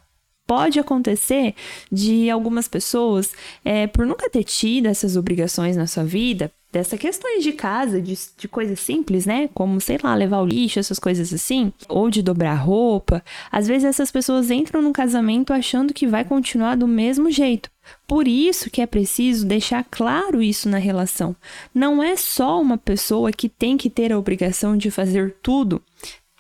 Pode 0.46 0.78
acontecer 0.78 1.54
de 1.90 2.30
algumas 2.30 2.68
pessoas, 2.68 3.32
é, 3.64 3.88
por 3.88 4.06
nunca 4.06 4.30
ter 4.30 4.44
tido 4.44 4.86
essas 4.86 5.16
obrigações 5.16 5.76
na 5.76 5.88
sua 5.88 6.04
vida, 6.04 6.52
dessas 6.72 6.98
questões 6.98 7.42
de 7.42 7.52
casa, 7.52 8.00
de, 8.00 8.18
de 8.36 8.48
coisas 8.48 8.80
simples, 8.80 9.24
né? 9.24 9.48
Como, 9.54 9.80
sei 9.80 9.98
lá, 10.02 10.14
levar 10.14 10.40
o 10.40 10.46
lixo, 10.46 10.78
essas 10.78 10.98
coisas 10.98 11.32
assim, 11.32 11.72
ou 11.88 12.10
de 12.10 12.22
dobrar 12.22 12.54
roupa. 12.54 13.22
Às 13.50 13.66
vezes 13.66 13.84
essas 13.84 14.10
pessoas 14.10 14.50
entram 14.50 14.82
no 14.82 14.92
casamento 14.92 15.52
achando 15.52 15.94
que 15.94 16.06
vai 16.06 16.24
continuar 16.24 16.76
do 16.76 16.86
mesmo 16.86 17.30
jeito. 17.30 17.70
Por 18.06 18.26
isso 18.26 18.70
que 18.70 18.80
é 18.80 18.86
preciso 18.86 19.46
deixar 19.46 19.84
claro 19.90 20.42
isso 20.42 20.68
na 20.68 20.78
relação. 20.78 21.34
Não 21.74 22.02
é 22.02 22.16
só 22.16 22.60
uma 22.60 22.76
pessoa 22.76 23.32
que 23.32 23.48
tem 23.48 23.76
que 23.76 23.88
ter 23.88 24.12
a 24.12 24.18
obrigação 24.18 24.76
de 24.76 24.90
fazer 24.90 25.36
tudo 25.42 25.82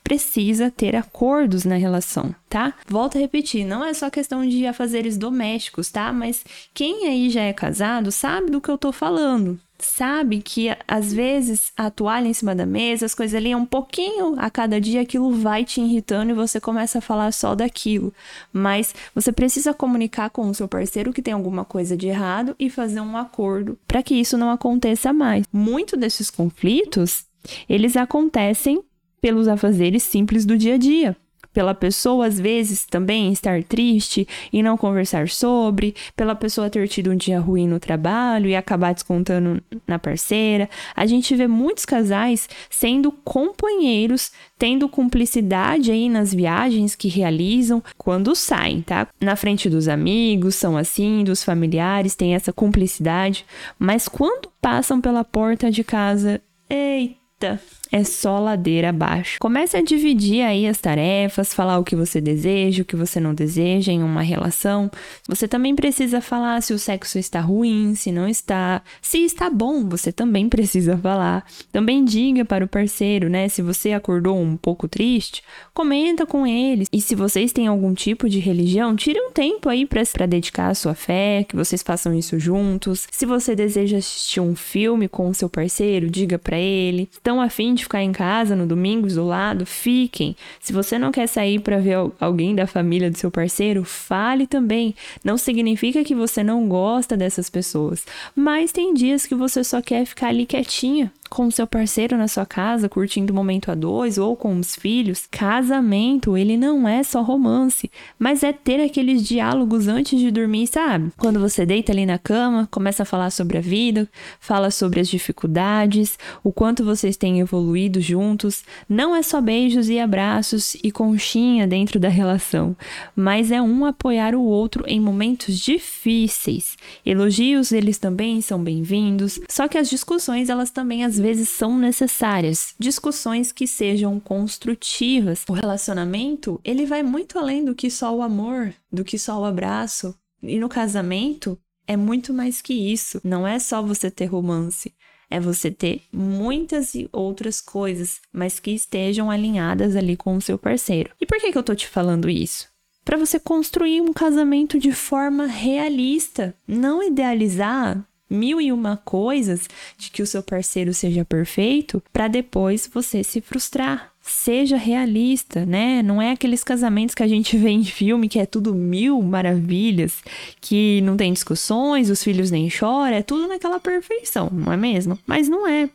precisa 0.06 0.70
ter 0.70 0.94
acordos 0.94 1.64
na 1.64 1.74
relação, 1.74 2.32
tá? 2.48 2.74
Volto 2.86 3.18
a 3.18 3.20
repetir, 3.20 3.64
não 3.64 3.84
é 3.84 3.92
só 3.92 4.08
questão 4.08 4.46
de 4.46 4.64
afazeres 4.64 5.18
domésticos, 5.18 5.90
tá? 5.90 6.12
Mas 6.12 6.44
quem 6.72 7.08
aí 7.08 7.28
já 7.28 7.40
é 7.40 7.52
casado 7.52 8.12
sabe 8.12 8.48
do 8.48 8.60
que 8.60 8.68
eu 8.68 8.78
tô 8.78 8.92
falando. 8.92 9.58
Sabe 9.80 10.40
que 10.40 10.68
às 10.86 11.12
vezes 11.12 11.72
a 11.76 11.90
toalha 11.90 12.28
em 12.28 12.32
cima 12.32 12.54
da 12.54 12.64
mesa, 12.64 13.04
as 13.04 13.16
coisas 13.16 13.34
ali, 13.34 13.50
é 13.50 13.56
um 13.56 13.66
pouquinho 13.66 14.36
a 14.38 14.48
cada 14.48 14.80
dia 14.80 15.00
aquilo 15.00 15.32
vai 15.32 15.64
te 15.64 15.80
irritando 15.80 16.30
e 16.30 16.34
você 16.34 16.60
começa 16.60 16.98
a 16.98 17.02
falar 17.02 17.32
só 17.32 17.56
daquilo. 17.56 18.14
Mas 18.52 18.94
você 19.12 19.32
precisa 19.32 19.74
comunicar 19.74 20.30
com 20.30 20.48
o 20.48 20.54
seu 20.54 20.68
parceiro 20.68 21.12
que 21.12 21.20
tem 21.20 21.34
alguma 21.34 21.64
coisa 21.64 21.96
de 21.96 22.06
errado 22.06 22.54
e 22.60 22.70
fazer 22.70 23.00
um 23.00 23.16
acordo 23.16 23.76
para 23.88 24.04
que 24.04 24.14
isso 24.14 24.38
não 24.38 24.50
aconteça 24.50 25.12
mais. 25.12 25.44
Muito 25.52 25.96
desses 25.96 26.30
conflitos, 26.30 27.24
eles 27.68 27.96
acontecem 27.96 28.84
pelos 29.20 29.48
afazeres 29.48 30.02
simples 30.02 30.44
do 30.44 30.56
dia 30.56 30.74
a 30.74 30.78
dia. 30.78 31.16
Pela 31.56 31.74
pessoa, 31.74 32.26
às 32.26 32.38
vezes, 32.38 32.84
também 32.84 33.32
estar 33.32 33.64
triste 33.64 34.28
e 34.52 34.62
não 34.62 34.76
conversar 34.76 35.30
sobre, 35.30 35.94
pela 36.14 36.34
pessoa 36.34 36.68
ter 36.68 36.86
tido 36.86 37.10
um 37.10 37.16
dia 37.16 37.40
ruim 37.40 37.66
no 37.66 37.80
trabalho 37.80 38.46
e 38.46 38.54
acabar 38.54 38.92
descontando 38.92 39.62
na 39.86 39.98
parceira. 39.98 40.68
A 40.94 41.06
gente 41.06 41.34
vê 41.34 41.46
muitos 41.46 41.86
casais 41.86 42.46
sendo 42.68 43.10
companheiros, 43.10 44.32
tendo 44.58 44.86
cumplicidade 44.86 45.90
aí 45.90 46.10
nas 46.10 46.34
viagens 46.34 46.94
que 46.94 47.08
realizam 47.08 47.82
quando 47.96 48.36
saem, 48.36 48.82
tá? 48.82 49.08
Na 49.18 49.34
frente 49.34 49.70
dos 49.70 49.88
amigos, 49.88 50.56
são 50.56 50.76
assim, 50.76 51.24
dos 51.24 51.42
familiares, 51.42 52.14
tem 52.14 52.34
essa 52.34 52.52
cumplicidade, 52.52 53.46
mas 53.78 54.08
quando 54.08 54.50
passam 54.60 55.00
pela 55.00 55.24
porta 55.24 55.70
de 55.70 55.82
casa, 55.82 56.38
eita! 56.68 57.58
É 57.90 58.04
só 58.04 58.38
ladeira 58.38 58.90
abaixo. 58.90 59.38
Comece 59.40 59.76
a 59.76 59.82
dividir 59.82 60.42
aí 60.42 60.66
as 60.66 60.78
tarefas, 60.78 61.54
falar 61.54 61.78
o 61.78 61.84
que 61.84 61.96
você 61.96 62.20
deseja, 62.20 62.82
o 62.82 62.84
que 62.84 62.96
você 62.96 63.20
não 63.20 63.34
deseja 63.34 63.92
em 63.92 64.02
uma 64.02 64.22
relação. 64.22 64.90
Você 65.28 65.46
também 65.46 65.74
precisa 65.74 66.20
falar 66.20 66.62
se 66.62 66.72
o 66.72 66.78
sexo 66.78 67.18
está 67.18 67.40
ruim, 67.40 67.94
se 67.94 68.10
não 68.10 68.28
está. 68.28 68.82
Se 69.00 69.24
está 69.24 69.48
bom, 69.48 69.88
você 69.88 70.12
também 70.12 70.48
precisa 70.48 70.96
falar. 70.96 71.46
Também 71.72 72.04
diga 72.04 72.44
para 72.44 72.64
o 72.64 72.68
parceiro, 72.68 73.28
né? 73.28 73.48
Se 73.48 73.62
você 73.62 73.92
acordou 73.92 74.38
um 74.38 74.56
pouco 74.56 74.88
triste, 74.88 75.42
comenta 75.72 76.26
com 76.26 76.46
ele. 76.46 76.86
E 76.92 77.00
se 77.00 77.14
vocês 77.14 77.52
têm 77.52 77.66
algum 77.66 77.94
tipo 77.94 78.28
de 78.28 78.38
religião, 78.38 78.96
tire 78.96 79.20
um 79.20 79.30
tempo 79.30 79.68
aí 79.68 79.86
para 79.86 80.26
dedicar 80.26 80.68
a 80.68 80.74
sua 80.74 80.94
fé, 80.94 81.44
que 81.48 81.56
vocês 81.56 81.82
façam 81.82 82.14
isso 82.14 82.38
juntos. 82.38 83.06
Se 83.10 83.24
você 83.24 83.54
deseja 83.54 83.98
assistir 83.98 84.40
um 84.40 84.54
filme 84.54 85.08
com 85.08 85.28
o 85.28 85.34
seu 85.34 85.48
parceiro, 85.48 86.10
diga 86.10 86.38
para 86.38 86.58
ele. 86.58 87.08
Estão 87.12 87.40
afim 87.40 87.74
de 87.74 87.85
ficar 87.86 88.02
em 88.02 88.12
casa 88.12 88.56
no 88.56 88.66
domingo 88.66 89.06
isolado, 89.06 89.64
fiquem. 89.64 90.36
Se 90.60 90.72
você 90.72 90.98
não 90.98 91.12
quer 91.12 91.26
sair 91.26 91.60
para 91.60 91.78
ver 91.78 91.96
alguém 92.20 92.54
da 92.54 92.66
família 92.66 93.10
do 93.10 93.16
seu 93.16 93.30
parceiro, 93.30 93.84
fale 93.84 94.46
também. 94.46 94.94
Não 95.24 95.38
significa 95.38 96.04
que 96.04 96.14
você 96.14 96.42
não 96.42 96.68
gosta 96.68 97.16
dessas 97.16 97.48
pessoas, 97.48 98.04
mas 98.34 98.72
tem 98.72 98.92
dias 98.92 99.24
que 99.24 99.34
você 99.34 99.62
só 99.62 99.80
quer 99.80 100.04
ficar 100.04 100.28
ali 100.28 100.44
quietinha, 100.44 101.12
com 101.28 101.50
seu 101.50 101.66
parceiro 101.66 102.16
na 102.16 102.28
sua 102.28 102.46
casa, 102.46 102.88
curtindo 102.88 103.32
o 103.32 103.36
momento 103.36 103.70
a 103.70 103.74
dois 103.74 104.18
ou 104.18 104.36
com 104.36 104.58
os 104.58 104.74
filhos. 104.74 105.26
Casamento, 105.30 106.36
ele 106.36 106.56
não 106.56 106.88
é 106.88 107.02
só 107.02 107.22
romance, 107.22 107.90
mas 108.18 108.42
é 108.42 108.52
ter 108.52 108.80
aqueles 108.80 109.26
diálogos 109.26 109.88
antes 109.88 110.18
de 110.18 110.30
dormir, 110.30 110.66
sabe? 110.66 111.12
Quando 111.16 111.40
você 111.40 111.66
deita 111.66 111.92
ali 111.92 112.06
na 112.06 112.18
cama, 112.18 112.68
começa 112.70 113.02
a 113.02 113.06
falar 113.06 113.30
sobre 113.30 113.58
a 113.58 113.60
vida, 113.60 114.08
fala 114.40 114.70
sobre 114.70 115.00
as 115.00 115.08
dificuldades, 115.08 116.18
o 116.42 116.52
quanto 116.52 116.84
vocês 116.84 117.16
têm 117.16 117.40
evoluído 117.40 118.00
juntos. 118.00 118.64
Não 118.88 119.14
é 119.14 119.22
só 119.22 119.40
beijos 119.40 119.88
e 119.88 119.98
abraços 119.98 120.76
e 120.82 120.90
conchinha 120.90 121.66
dentro 121.66 121.98
da 121.98 122.08
relação, 122.08 122.76
mas 123.14 123.50
é 123.50 123.60
um 123.60 123.84
apoiar 123.84 124.34
o 124.34 124.42
outro 124.42 124.84
em 124.86 125.00
momentos 125.00 125.58
difíceis. 125.58 126.76
Elogios, 127.04 127.72
eles 127.72 127.98
também 127.98 128.40
são 128.40 128.62
bem-vindos, 128.62 129.40
só 129.48 129.68
que 129.68 129.78
as 129.78 129.88
discussões, 129.88 130.48
elas 130.48 130.70
também 130.70 131.04
às 131.04 131.15
vezes 131.18 131.48
são 131.48 131.78
necessárias, 131.78 132.74
discussões 132.78 133.52
que 133.52 133.66
sejam 133.66 134.18
construtivas. 134.20 135.44
O 135.48 135.52
relacionamento, 135.52 136.60
ele 136.64 136.86
vai 136.86 137.02
muito 137.02 137.38
além 137.38 137.64
do 137.64 137.74
que 137.74 137.90
só 137.90 138.14
o 138.14 138.22
amor, 138.22 138.72
do 138.92 139.04
que 139.04 139.18
só 139.18 139.40
o 139.40 139.44
abraço. 139.44 140.14
E 140.42 140.58
no 140.58 140.68
casamento, 140.68 141.58
é 141.86 141.96
muito 141.96 142.32
mais 142.32 142.60
que 142.60 142.74
isso. 142.74 143.20
Não 143.22 143.46
é 143.46 143.58
só 143.58 143.82
você 143.82 144.10
ter 144.10 144.26
romance, 144.26 144.92
é 145.30 145.40
você 145.40 145.70
ter 145.70 146.02
muitas 146.12 146.94
e 146.94 147.08
outras 147.12 147.60
coisas, 147.60 148.20
mas 148.32 148.58
que 148.58 148.70
estejam 148.70 149.30
alinhadas 149.30 149.96
ali 149.96 150.16
com 150.16 150.36
o 150.36 150.40
seu 150.40 150.58
parceiro. 150.58 151.10
E 151.20 151.26
por 151.26 151.38
que, 151.38 151.52
que 151.52 151.58
eu 151.58 151.62
tô 151.62 151.74
te 151.74 151.86
falando 151.86 152.28
isso? 152.28 152.68
Para 153.04 153.16
você 153.16 153.38
construir 153.38 154.00
um 154.00 154.12
casamento 154.12 154.80
de 154.80 154.90
forma 154.90 155.46
realista, 155.46 156.54
não 156.66 157.02
idealizar 157.02 158.04
mil 158.28 158.60
e 158.60 158.72
uma 158.72 158.96
coisas 158.96 159.68
de 159.96 160.10
que 160.10 160.22
o 160.22 160.26
seu 160.26 160.42
parceiro 160.42 160.92
seja 160.92 161.24
perfeito 161.24 162.02
para 162.12 162.28
depois 162.28 162.88
você 162.92 163.22
se 163.22 163.40
frustrar. 163.40 164.12
Seja 164.20 164.76
realista, 164.76 165.64
né? 165.64 166.02
Não 166.02 166.20
é 166.20 166.32
aqueles 166.32 166.64
casamentos 166.64 167.14
que 167.14 167.22
a 167.22 167.28
gente 167.28 167.56
vê 167.58 167.70
em 167.70 167.84
filme 167.84 168.28
que 168.28 168.40
é 168.40 168.46
tudo 168.46 168.74
mil 168.74 169.22
maravilhas, 169.22 170.22
que 170.60 171.00
não 171.02 171.16
tem 171.16 171.32
discussões, 171.32 172.10
os 172.10 172.22
filhos 172.22 172.50
nem 172.50 172.68
choram, 172.68 173.16
é 173.16 173.22
tudo 173.22 173.46
naquela 173.46 173.78
perfeição, 173.78 174.50
não 174.52 174.72
é 174.72 174.76
mesmo? 174.76 175.18
Mas 175.26 175.48
não 175.48 175.66
é. 175.66 175.88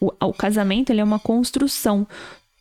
O, 0.00 0.12
o 0.20 0.32
casamento 0.32 0.90
ele 0.90 1.00
é 1.00 1.04
uma 1.04 1.18
construção. 1.18 2.06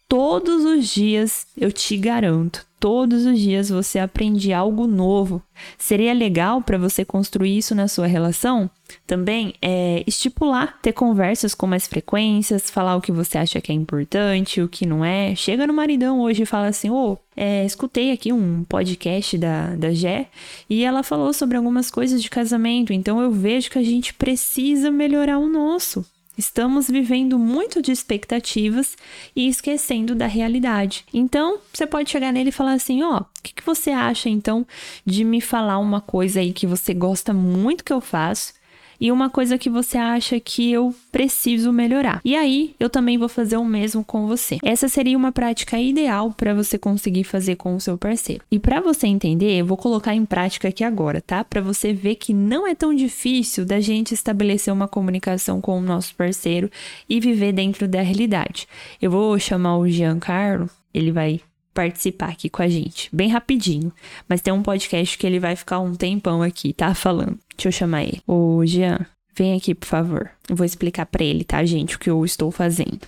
Todos 0.08 0.66
os 0.66 0.88
dias, 0.88 1.46
eu 1.56 1.72
te 1.72 1.96
garanto, 1.96 2.66
todos 2.80 3.26
os 3.26 3.40
dias 3.40 3.70
você 3.70 4.00
aprende 4.00 4.54
algo 4.54 4.88
novo. 4.88 5.42
Seria 5.78 6.14
legal 6.14 6.62
para 6.62 6.78
você 6.78 7.04
construir 7.04 7.58
isso 7.58 7.76
na 7.76 7.88
sua 7.88 8.08
relação? 8.08 8.70
Também 9.06 9.54
é 9.62 10.04
estipular, 10.08 10.80
ter 10.82 10.94
conversas 10.94 11.54
com 11.54 11.68
mais 11.68 11.86
frequências, 11.88 12.70
falar 12.70 12.96
o 12.96 13.02
que 13.02 13.12
você 13.12 13.38
acha 13.38 13.62
que 13.62 13.72
é 13.72 13.76
importante, 13.76 14.62
o 14.62 14.70
que 14.70 14.86
não 14.86 15.04
é. 15.04 15.36
Chega 15.36 15.68
no 15.68 15.74
maridão 15.74 16.22
hoje 16.22 16.44
e 16.44 16.46
fala 16.46 16.68
assim: 16.68 16.90
ô, 16.90 17.14
oh, 17.14 17.18
é, 17.36 17.66
escutei 17.66 18.12
aqui 18.12 18.32
um 18.32 18.64
podcast 18.64 19.38
da, 19.38 19.76
da 19.76 19.92
Gé 19.92 20.28
e 20.70 20.84
ela 20.84 21.04
falou 21.04 21.34
sobre 21.34 21.58
algumas 21.58 21.92
coisas 21.92 22.22
de 22.22 22.30
casamento, 22.30 22.94
então 22.94 23.22
eu 23.22 23.32
vejo 23.32 23.70
que 23.70 23.78
a 23.78 23.84
gente 23.84 24.14
precisa 24.14 24.90
melhorar 24.90 25.38
o 25.40 25.50
nosso. 25.50 26.06
Estamos 26.40 26.90
vivendo 26.90 27.38
muito 27.38 27.82
de 27.82 27.92
expectativas 27.92 28.96
e 29.36 29.50
esquecendo 29.50 30.16
da 30.16 30.26
realidade. 30.26 31.04
Então, 31.14 31.60
você 31.74 31.86
pode 31.86 32.10
chegar 32.10 32.32
nele 32.32 32.48
e 32.48 32.54
falar 32.54 32.76
assim: 32.76 33.04
ó, 33.04 33.18
oh, 33.18 33.22
o 33.24 33.26
que, 33.44 33.54
que 33.54 33.66
você 33.66 33.92
acha 33.92 34.30
então 34.30 34.66
de 35.06 35.26
me 35.26 35.42
falar 35.42 35.80
uma 35.80 36.00
coisa 36.00 36.40
aí 36.40 36.54
que 36.54 36.66
você 36.66 36.94
gosta 36.94 37.34
muito 37.34 37.84
que 37.84 37.92
eu 37.92 38.00
faço? 38.00 38.54
E 39.00 39.12
uma 39.12 39.30
coisa 39.30 39.58
que 39.58 39.70
você 39.70 39.98
acha 39.98 40.40
que 40.40 40.72
eu 40.72 40.94
preciso 41.12 41.72
melhorar. 41.72 42.22
E 42.24 42.36
aí, 42.36 42.76
eu 42.80 42.90
também 42.90 43.18
vou 43.18 43.30
fazer 43.30 43.58
o 43.58 43.66
mesmo 43.66 44.04
com 44.04 44.28
você. 44.28 44.58
Essa 44.64 44.88
seria 44.88 45.18
uma 45.18 45.32
prática 45.32 45.80
ideal 45.80 46.34
para 46.36 46.54
você 46.54 46.78
conseguir 46.78 47.24
fazer 47.24 47.56
com 47.56 47.76
o 47.76 47.80
seu 47.80 47.98
parceiro. 47.98 48.44
E 48.52 48.60
para 48.60 48.80
você 48.80 49.08
entender, 49.08 49.60
eu 49.60 49.66
vou 49.66 49.78
colocar 49.78 50.14
em 50.14 50.26
prática 50.26 50.68
aqui 50.68 50.84
agora, 50.84 51.22
tá? 51.22 51.44
Para 51.44 51.62
você 51.62 51.94
ver 51.94 52.16
que 52.16 52.34
não 52.34 52.68
é 52.68 52.76
tão 52.76 52.94
difícil 52.94 53.66
da 53.66 53.80
gente 53.80 54.14
estabelecer 54.14 54.74
uma 54.74 54.88
comunicação 54.88 55.62
com 55.62 55.78
o 55.78 55.82
nosso 55.82 56.16
parceiro 56.16 56.70
e 57.08 57.20
viver 57.20 57.52
dentro 57.54 57.88
da 57.88 58.02
realidade. 58.02 58.68
Eu 59.02 59.12
vou 59.12 59.38
chamar 59.40 59.78
o 59.78 59.88
Giancarlo, 59.88 60.70
ele 60.94 61.12
vai 61.12 61.42
participar 61.80 62.32
aqui 62.32 62.50
com 62.50 62.62
a 62.62 62.68
gente, 62.68 63.10
bem 63.14 63.30
rapidinho. 63.30 63.94
Mas 64.28 64.42
tem 64.42 64.52
um 64.54 64.62
podcast 64.62 65.18
que 65.18 65.26
ele 65.26 65.40
vai 65.40 65.56
ficar 65.56 65.80
um 65.80 65.96
tempão 65.96 66.42
aqui, 66.42 66.74
tá? 66.74 66.94
Falando. 66.94 67.40
Deixa 67.56 67.70
eu 67.70 67.72
chamar 67.72 68.04
ele. 68.04 68.22
Ô, 68.28 68.66
Jean, 68.66 69.06
vem 69.34 69.56
aqui, 69.56 69.74
por 69.74 69.86
favor. 69.86 70.30
Eu 70.50 70.58
vou 70.58 70.66
explicar 70.66 71.06
para 71.06 71.24
ele, 71.24 71.46
tá, 71.46 71.64
gente, 71.64 71.96
o 71.96 72.00
que 72.00 72.10
eu 72.10 72.26
estou 72.26 72.52
fazendo. 72.52 73.00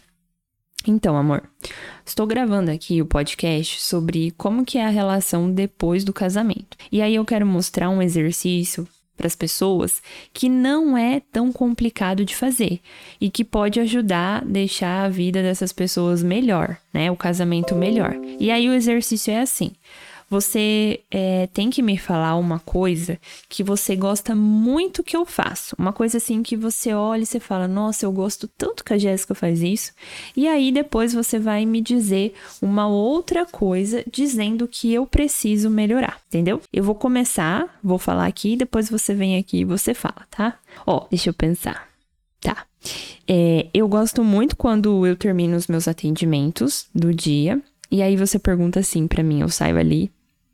Então, 0.87 1.17
amor, 1.17 1.43
estou 2.05 2.25
gravando 2.25 2.71
aqui 2.71 3.01
o 3.01 3.05
podcast 3.05 3.81
sobre 3.81 4.31
como 4.37 4.65
que 4.65 4.77
é 4.77 4.85
a 4.85 4.89
relação 4.89 5.51
depois 5.51 6.05
do 6.05 6.13
casamento. 6.13 6.77
E 6.89 7.01
aí 7.01 7.15
eu 7.15 7.25
quero 7.25 7.45
mostrar 7.45 7.89
um 7.89 8.01
exercício 8.01 8.87
para 9.15 9.27
as 9.27 9.35
pessoas 9.35 10.01
que 10.33 10.49
não 10.49 10.97
é 10.97 11.21
tão 11.31 11.51
complicado 11.51 12.25
de 12.25 12.35
fazer 12.35 12.79
e 13.19 13.29
que 13.29 13.43
pode 13.43 13.79
ajudar 13.79 14.41
a 14.41 14.45
deixar 14.45 15.05
a 15.05 15.09
vida 15.09 15.41
dessas 15.41 15.71
pessoas 15.71 16.23
melhor, 16.23 16.77
né? 16.93 17.11
O 17.11 17.15
casamento 17.15 17.75
melhor. 17.75 18.15
E 18.39 18.49
aí 18.49 18.67
o 18.67 18.73
exercício 18.73 19.31
é 19.31 19.41
assim: 19.41 19.71
você 20.31 21.01
é, 21.11 21.47
tem 21.47 21.69
que 21.69 21.81
me 21.81 21.97
falar 21.97 22.37
uma 22.37 22.57
coisa 22.57 23.19
que 23.49 23.61
você 23.61 23.97
gosta 23.97 24.33
muito 24.33 25.03
que 25.03 25.17
eu 25.17 25.25
faço. 25.25 25.75
Uma 25.77 25.91
coisa 25.91 26.19
assim 26.19 26.41
que 26.41 26.55
você 26.55 26.93
olha 26.93 27.23
e 27.23 27.25
você 27.25 27.37
fala, 27.37 27.67
nossa, 27.67 28.05
eu 28.05 28.13
gosto 28.13 28.47
tanto 28.57 28.81
que 28.81 28.93
a 28.93 28.97
Jéssica 28.97 29.35
faz 29.35 29.61
isso. 29.61 29.91
E 30.33 30.47
aí 30.47 30.71
depois 30.71 31.13
você 31.13 31.37
vai 31.37 31.65
me 31.65 31.81
dizer 31.81 32.33
uma 32.61 32.87
outra 32.87 33.45
coisa 33.45 34.05
dizendo 34.09 34.69
que 34.69 34.93
eu 34.93 35.05
preciso 35.05 35.69
melhorar, 35.69 36.21
entendeu? 36.29 36.61
Eu 36.71 36.85
vou 36.85 36.95
começar, 36.95 37.77
vou 37.83 37.97
falar 37.97 38.25
aqui, 38.25 38.55
depois 38.55 38.89
você 38.89 39.13
vem 39.13 39.37
aqui 39.37 39.59
e 39.59 39.65
você 39.65 39.93
fala, 39.93 40.25
tá? 40.31 40.57
Ó, 40.87 41.07
deixa 41.09 41.29
eu 41.29 41.33
pensar. 41.33 41.89
Tá. 42.39 42.65
É, 43.27 43.67
eu 43.73 43.85
gosto 43.85 44.23
muito 44.23 44.55
quando 44.55 45.05
eu 45.05 45.17
termino 45.17 45.57
os 45.57 45.67
meus 45.67 45.89
atendimentos 45.89 46.87
do 46.95 47.13
dia. 47.13 47.61
E 47.91 48.01
aí 48.01 48.15
você 48.15 48.39
pergunta 48.39 48.79
assim 48.79 49.05
para 49.05 49.21
mim, 49.21 49.41
eu 49.41 49.49
saio 49.49 49.77
ali, 49.77 50.09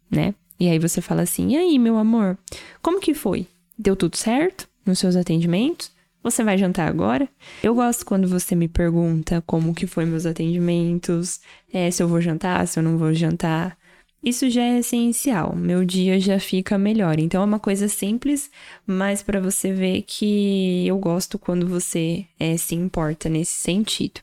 né? 0.10 0.34
E 0.60 0.70
aí 0.70 0.80
você 0.80 1.02
fala 1.02 1.22
assim: 1.22 1.54
"E 1.54 1.58
aí, 1.58 1.80
meu 1.80 1.98
amor, 1.98 2.38
como 2.82 3.00
que 3.00 3.14
foi? 3.14 3.48
Deu 3.78 3.96
tudo 3.96 4.18
certo 4.18 4.68
nos 4.86 5.00
seus 5.00 5.16
atendimentos? 5.16 5.92
Você 6.24 6.44
vai 6.44 6.58
jantar 6.58 6.88
agora?" 6.88 7.28
Eu 7.64 7.76
gosto 7.76 8.06
quando 8.06 8.28
você 8.28 8.56
me 8.56 8.68
pergunta 8.68 9.44
como 9.46 9.74
que 9.74 9.88
foi 9.88 10.06
meus 10.06 10.26
atendimentos, 10.26 11.40
é, 11.72 11.90
se 11.92 12.02
eu 12.02 12.08
vou 12.08 12.22
jantar, 12.22 12.68
se 12.68 12.80
eu 12.80 12.84
não 12.84 12.98
vou 12.98 13.14
jantar. 13.14 13.78
Isso 14.24 14.50
já 14.50 14.64
é 14.64 14.80
essencial. 14.80 15.56
Meu 15.56 15.86
dia 15.86 16.20
já 16.20 16.40
fica 16.40 16.78
melhor. 16.78 17.20
Então 17.20 17.42
é 17.42 17.46
uma 17.46 17.60
coisa 17.60 17.88
simples, 17.88 18.50
mas 18.86 19.22
para 19.22 19.40
você 19.40 19.72
ver 19.72 20.02
que 20.02 20.86
eu 20.88 20.98
gosto 20.98 21.38
quando 21.38 21.68
você 21.68 22.26
é, 22.40 22.58
se 22.58 22.76
importa 22.76 23.30
nesse 23.30 23.54
sentido. 23.54 24.20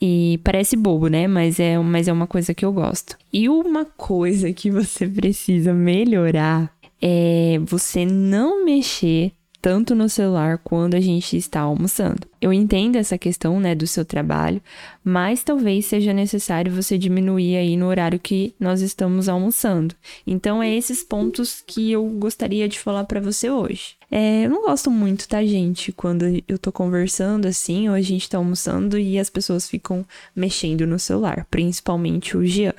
E 0.00 0.40
parece 0.44 0.76
bobo, 0.76 1.08
né? 1.08 1.26
Mas 1.26 1.58
é, 1.58 1.78
mas 1.78 2.08
é 2.08 2.12
uma 2.12 2.26
coisa 2.26 2.52
que 2.52 2.64
eu 2.64 2.72
gosto. 2.72 3.16
E 3.32 3.48
uma 3.48 3.84
coisa 3.84 4.52
que 4.52 4.70
você 4.70 5.06
precisa 5.06 5.72
melhorar 5.72 6.74
é 7.00 7.58
você 7.64 8.04
não 8.04 8.64
mexer 8.64 9.32
tanto 9.64 9.94
no 9.94 10.10
celular 10.10 10.58
quando 10.58 10.94
a 10.94 11.00
gente 11.00 11.38
está 11.38 11.60
almoçando. 11.60 12.28
Eu 12.38 12.52
entendo 12.52 12.96
essa 12.96 13.16
questão, 13.16 13.58
né, 13.58 13.74
do 13.74 13.86
seu 13.86 14.04
trabalho, 14.04 14.60
mas 15.02 15.42
talvez 15.42 15.86
seja 15.86 16.12
necessário 16.12 16.70
você 16.70 16.98
diminuir 16.98 17.56
aí 17.56 17.74
no 17.74 17.86
horário 17.86 18.18
que 18.18 18.54
nós 18.60 18.82
estamos 18.82 19.26
almoçando. 19.26 19.94
Então 20.26 20.62
é 20.62 20.70
esses 20.76 21.02
pontos 21.02 21.62
que 21.66 21.90
eu 21.90 22.06
gostaria 22.10 22.68
de 22.68 22.78
falar 22.78 23.04
para 23.04 23.22
você 23.22 23.48
hoje. 23.48 23.96
É, 24.16 24.44
eu 24.44 24.50
não 24.50 24.62
gosto 24.62 24.92
muito, 24.92 25.26
tá, 25.26 25.44
gente, 25.44 25.90
quando 25.90 26.24
eu 26.46 26.56
tô 26.56 26.70
conversando 26.70 27.48
assim, 27.48 27.88
ou 27.88 27.96
a 27.96 28.00
gente 28.00 28.30
tá 28.30 28.38
almoçando 28.38 28.96
e 28.96 29.18
as 29.18 29.28
pessoas 29.28 29.68
ficam 29.68 30.06
mexendo 30.36 30.86
no 30.86 31.00
celular, 31.00 31.44
principalmente 31.50 32.36
o 32.36 32.46
Jean. 32.46 32.74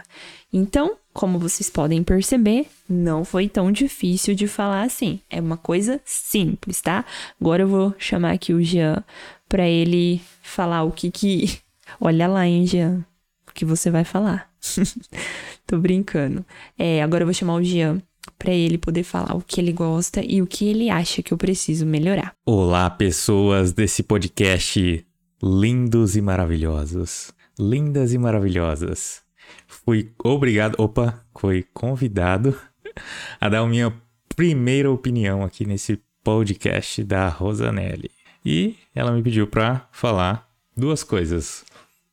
Então, 0.53 0.95
como 1.13 1.37
vocês 1.37 1.69
podem 1.69 2.01
perceber, 2.05 2.67
não 2.87 3.25
foi 3.25 3.49
tão 3.49 3.69
difícil 3.69 4.33
de 4.33 4.47
falar 4.47 4.83
assim. 4.83 5.19
É 5.29 5.41
uma 5.41 5.57
coisa 5.57 5.99
simples, 6.05 6.79
tá? 6.79 7.03
Agora 7.37 7.63
eu 7.63 7.67
vou 7.67 7.93
chamar 7.99 8.31
aqui 8.31 8.53
o 8.53 8.63
Jean 8.63 9.03
para 9.49 9.67
ele 9.67 10.21
falar 10.41 10.83
o 10.83 10.91
que 10.93 11.11
que. 11.11 11.59
Olha 11.99 12.29
lá, 12.29 12.47
hein, 12.47 12.65
Jean, 12.65 13.05
o 13.45 13.51
que 13.53 13.65
você 13.65 13.91
vai 13.91 14.05
falar. 14.05 14.49
Tô 15.67 15.77
brincando. 15.77 16.45
É, 16.79 17.03
agora 17.03 17.23
eu 17.23 17.27
vou 17.27 17.33
chamar 17.33 17.55
o 17.55 17.63
Jean 17.63 18.01
para 18.37 18.51
ele 18.51 18.77
poder 18.77 19.03
falar 19.03 19.35
o 19.35 19.41
que 19.41 19.59
ele 19.59 19.71
gosta 19.71 20.21
e 20.23 20.41
o 20.41 20.47
que 20.47 20.67
ele 20.67 20.89
acha 20.89 21.21
que 21.21 21.33
eu 21.33 21.37
preciso 21.37 21.85
melhorar. 21.85 22.33
Olá, 22.45 22.89
pessoas 22.89 23.71
desse 23.71 24.03
podcast 24.03 25.05
lindos 25.41 26.15
e 26.15 26.21
maravilhosos. 26.21 27.31
Lindas 27.59 28.13
e 28.13 28.17
maravilhosas 28.17 29.25
fui 29.67 30.11
obrigado, 30.23 30.75
opa, 30.77 31.23
fui 31.37 31.65
convidado 31.73 32.57
a 33.39 33.49
dar 33.49 33.59
a 33.59 33.67
minha 33.67 33.93
primeira 34.35 34.89
opinião 34.91 35.43
aqui 35.43 35.65
nesse 35.65 36.01
podcast 36.23 37.03
da 37.03 37.27
Rosanelli. 37.27 38.11
E 38.43 38.75
ela 38.93 39.11
me 39.11 39.21
pediu 39.21 39.47
para 39.47 39.87
falar 39.91 40.47
duas 40.75 41.03
coisas. 41.03 41.65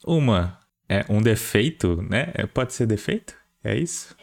Uma 0.06 0.58
é 0.88 1.04
um 1.08 1.20
defeito, 1.20 2.02
né? 2.02 2.32
Pode 2.52 2.72
ser 2.72 2.86
defeito? 2.86 3.34
É 3.62 3.76
isso? 3.76 4.14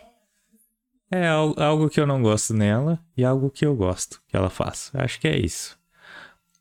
É 1.12 1.28
algo 1.28 1.90
que 1.90 2.00
eu 2.00 2.06
não 2.06 2.22
gosto 2.22 2.54
nela 2.54 3.00
e 3.18 3.26
algo 3.26 3.50
que 3.50 3.66
eu 3.66 3.76
gosto 3.76 4.22
que 4.28 4.38
ela 4.38 4.50
faz. 4.50 4.92
Acho 4.94 5.20
que 5.20 5.28
é 5.28 5.38
isso. 5.38 5.78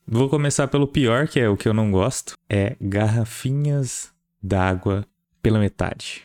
Vou 0.07 0.29
começar 0.31 0.69
pelo 0.69 0.87
pior, 0.87 1.29
que 1.29 1.39
é 1.39 1.49
o 1.49 1.57
que 1.57 1.69
eu 1.69 1.75
não 1.75 1.91
gosto. 1.91 2.33
É 2.49 2.75
garrafinhas 2.81 4.11
d'água 4.43 5.05
pela 5.43 5.59
metade. 5.59 6.23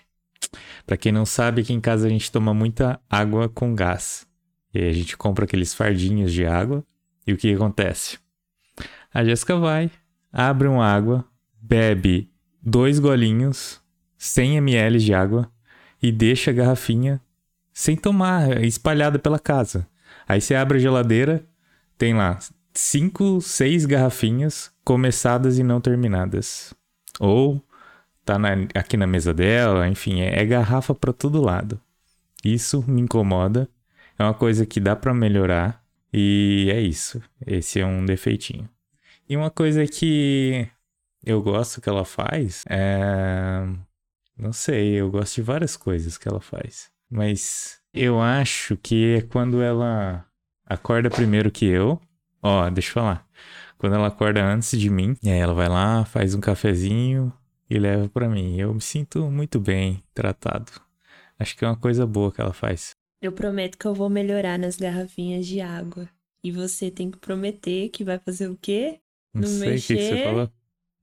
Para 0.86 0.95
quem 0.95 1.12
não 1.12 1.25
sabe, 1.25 1.62
aqui 1.62 1.73
em 1.73 1.81
casa 1.81 2.07
a 2.07 2.09
gente 2.09 2.31
toma 2.31 2.53
muita 2.53 2.99
água 3.09 3.49
com 3.49 3.75
gás. 3.75 4.25
E 4.73 4.79
aí 4.79 4.89
a 4.89 4.93
gente 4.93 5.17
compra 5.17 5.43
aqueles 5.43 5.73
fardinhos 5.73 6.31
de 6.31 6.45
água. 6.45 6.83
E 7.27 7.33
o 7.33 7.38
que 7.38 7.53
acontece? 7.53 8.19
A 9.13 9.23
Jéssica 9.23 9.57
vai, 9.57 9.91
abre 10.31 10.67
uma 10.67 10.86
água, 10.86 11.25
bebe 11.62 12.29
dois 12.62 12.99
golinhos, 12.99 13.81
100 14.17 14.57
ml 14.57 14.97
de 14.97 15.13
água 15.13 15.51
e 16.01 16.12
deixa 16.12 16.51
a 16.51 16.53
garrafinha 16.53 17.21
sem 17.73 17.95
tomar, 17.95 18.63
espalhada 18.63 19.17
pela 19.17 19.39
casa. 19.39 19.88
Aí 20.27 20.39
você 20.39 20.55
abre 20.55 20.77
a 20.77 20.81
geladeira, 20.81 21.45
tem 21.97 22.13
lá 22.13 22.39
cinco, 22.73 23.41
seis 23.41 23.86
garrafinhas 23.86 24.71
começadas 24.83 25.57
e 25.57 25.63
não 25.63 25.81
terminadas. 25.81 26.73
Ou 27.19 27.62
tá 28.23 28.39
na, 28.39 28.49
aqui 28.75 28.97
na 28.97 29.07
mesa 29.07 29.33
dela, 29.33 29.88
enfim, 29.88 30.21
é, 30.21 30.39
é 30.39 30.45
garrafa 30.45 30.93
para 30.93 31.13
todo 31.13 31.41
lado. 31.41 31.79
Isso 32.43 32.83
me 32.88 33.01
incomoda. 33.01 33.67
É 34.17 34.23
uma 34.23 34.33
coisa 34.33 34.65
que 34.65 34.79
dá 34.79 34.95
para 34.95 35.13
melhorar 35.13 35.83
e 36.12 36.69
é 36.71 36.79
isso. 36.81 37.21
Esse 37.45 37.79
é 37.79 37.86
um 37.86 38.05
defeitinho. 38.05 38.69
E 39.27 39.36
uma 39.36 39.49
coisa 39.49 39.86
que 39.88 40.67
eu 41.25 41.41
gosto 41.41 41.81
que 41.81 41.89
ela 41.89 42.05
faz 42.05 42.63
é 42.69 43.65
não 44.38 44.51
sei, 44.51 44.95
eu 44.95 45.12
gosto 45.12 45.36
de 45.36 45.41
várias 45.41 45.77
coisas 45.77 46.17
que 46.17 46.27
ela 46.27 46.41
faz, 46.41 46.89
mas 47.13 47.80
eu 47.93 48.19
acho 48.19 48.76
que 48.78 49.15
é 49.15 49.21
quando 49.21 49.62
ela 49.62 50.26
acorda 50.65 51.10
primeiro 51.10 51.52
que 51.52 51.65
eu. 51.65 52.02
Ó, 52.41 52.69
deixa 52.69 52.89
eu 52.89 52.93
falar. 52.93 53.28
Quando 53.78 53.95
ela 53.95 54.08
acorda 54.08 54.43
antes 54.43 54.78
de 54.80 54.89
mim, 54.89 55.15
e 55.21 55.30
aí 55.30 55.38
ela 55.38 55.54
vai 55.54 55.69
lá, 55.69 56.04
faz 56.06 56.34
um 56.34 56.41
cafezinho, 56.41 57.32
e 57.69 57.80
leva 57.80 58.10
para 58.10 58.30
mim. 58.30 58.58
Eu 58.60 58.73
me 58.73 58.82
sinto 58.82 59.30
muito 59.30 59.60
bem 59.60 60.04
tratado. 60.13 60.71
Acho 61.39 61.58
que 61.58 61.65
é 61.65 61.67
uma 61.67 61.78
coisa 61.78 62.06
boa 62.06 62.32
que 62.32 62.41
ela 62.41 62.54
faz. 62.54 62.91
Eu 63.21 63.32
prometo 63.32 63.78
que 63.78 63.86
eu 63.86 63.93
vou 63.93 64.10
melhorar 64.10 64.60
nas 64.60 64.78
garrafinhas 64.78 65.45
de 65.47 65.60
água. 65.62 66.10
E 66.43 66.52
você 66.52 66.91
tem 66.91 67.10
que 67.10 67.17
prometer 67.17 67.89
que 67.89 68.04
vai 68.04 68.19
fazer 68.19 68.49
o 68.49 68.58
quê? 68.58 68.99
Não, 69.34 69.41
não 69.41 69.47
sei 69.47 69.69
mexer, 69.71 69.93
o 69.93 69.97
que 69.97 70.04
você 70.04 70.23
falou. 70.23 70.52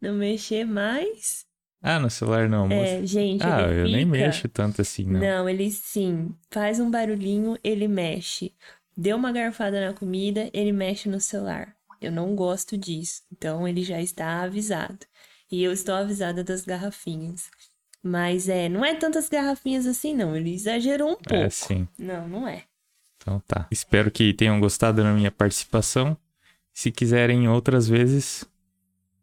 Não 0.00 0.14
mexer 0.14 0.64
mais. 0.64 1.46
Ah, 1.82 1.98
no 1.98 2.10
celular 2.10 2.48
não, 2.48 2.68
moça. 2.68 2.90
É, 2.90 3.06
gente, 3.06 3.42
Ah, 3.42 3.62
eu 3.62 3.86
fica... 3.86 3.96
nem 3.96 4.04
mexo 4.04 4.48
tanto 4.48 4.82
assim, 4.82 5.04
não. 5.04 5.20
Não, 5.20 5.48
ele 5.48 5.70
sim. 5.70 6.34
Faz 6.50 6.78
um 6.78 6.90
barulhinho, 6.90 7.56
ele 7.64 7.88
mexe. 7.88 8.52
Deu 8.96 9.16
uma 9.16 9.32
garfada 9.32 9.86
na 9.86 9.94
comida, 9.94 10.50
ele 10.52 10.72
mexe 10.72 11.08
no 11.08 11.20
celular. 11.20 11.74
Eu 12.00 12.12
não 12.12 12.34
gosto 12.34 12.76
disso. 12.76 13.22
Então 13.32 13.66
ele 13.66 13.82
já 13.82 14.00
está 14.00 14.42
avisado. 14.42 15.06
E 15.50 15.62
eu 15.62 15.72
estou 15.72 15.94
avisada 15.94 16.44
das 16.44 16.64
garrafinhas. 16.64 17.50
Mas 18.02 18.48
é, 18.48 18.68
não 18.68 18.84
é 18.84 18.94
tantas 18.94 19.28
garrafinhas 19.28 19.86
assim, 19.86 20.14
não. 20.14 20.36
Ele 20.36 20.54
exagerou 20.54 21.10
um 21.10 21.12
é, 21.12 21.16
pouco. 21.16 21.44
É, 21.44 21.50
sim. 21.50 21.88
Não, 21.98 22.28
não 22.28 22.48
é. 22.48 22.64
Então 23.16 23.42
tá. 23.46 23.66
Espero 23.70 24.10
que 24.10 24.32
tenham 24.34 24.60
gostado 24.60 25.02
da 25.02 25.12
minha 25.12 25.30
participação. 25.30 26.16
Se 26.72 26.90
quiserem 26.90 27.48
outras 27.48 27.88
vezes, 27.88 28.44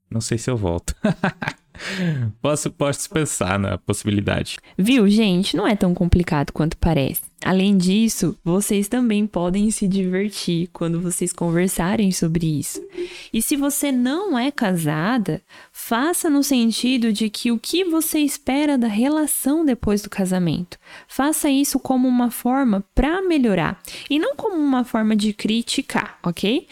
não 0.10 0.22
sei 0.22 0.38
se 0.38 0.50
eu 0.50 0.58
volto. 0.58 0.96
posso, 2.42 2.72
posso 2.72 3.10
pensar 3.10 3.58
na 3.60 3.78
possibilidade. 3.78 4.58
Viu, 4.78 5.08
gente? 5.10 5.56
Não 5.56 5.68
é 5.68 5.76
tão 5.76 5.94
complicado 5.94 6.52
quanto 6.52 6.78
parece. 6.78 7.22
Além 7.46 7.78
disso, 7.78 8.36
vocês 8.44 8.88
também 8.88 9.28
podem 9.28 9.70
se 9.70 9.88
divertir 9.88 10.70
quando 10.74 11.00
vocês 11.00 11.32
conversarem 11.32 12.12
sobre 12.12 12.60
isso. 12.60 12.84
E 13.32 13.44
se 13.44 13.56
você 13.56 13.92
não 13.92 14.38
é 14.38 14.50
casada, 14.50 15.42
faça 15.72 16.32
no 16.32 16.44
sentido 16.44 17.14
de 17.14 17.30
que 17.30 17.52
o 17.52 17.60
que 17.60 17.84
você 17.84 18.20
espera 18.20 18.76
da 18.78 18.88
relação 18.88 19.64
depois 19.64 20.02
do 20.02 20.10
casamento. 20.10 20.80
Faça 21.08 21.48
isso 21.48 21.80
como 21.80 22.08
uma 22.08 22.32
forma 22.32 22.84
para 22.96 23.22
melhorar 23.22 23.80
e 24.10 24.18
não 24.18 24.36
como 24.36 24.56
uma 24.56 24.84
forma 24.84 25.16
de 25.16 25.32
criticar, 25.32 26.18
ok? 26.24 26.68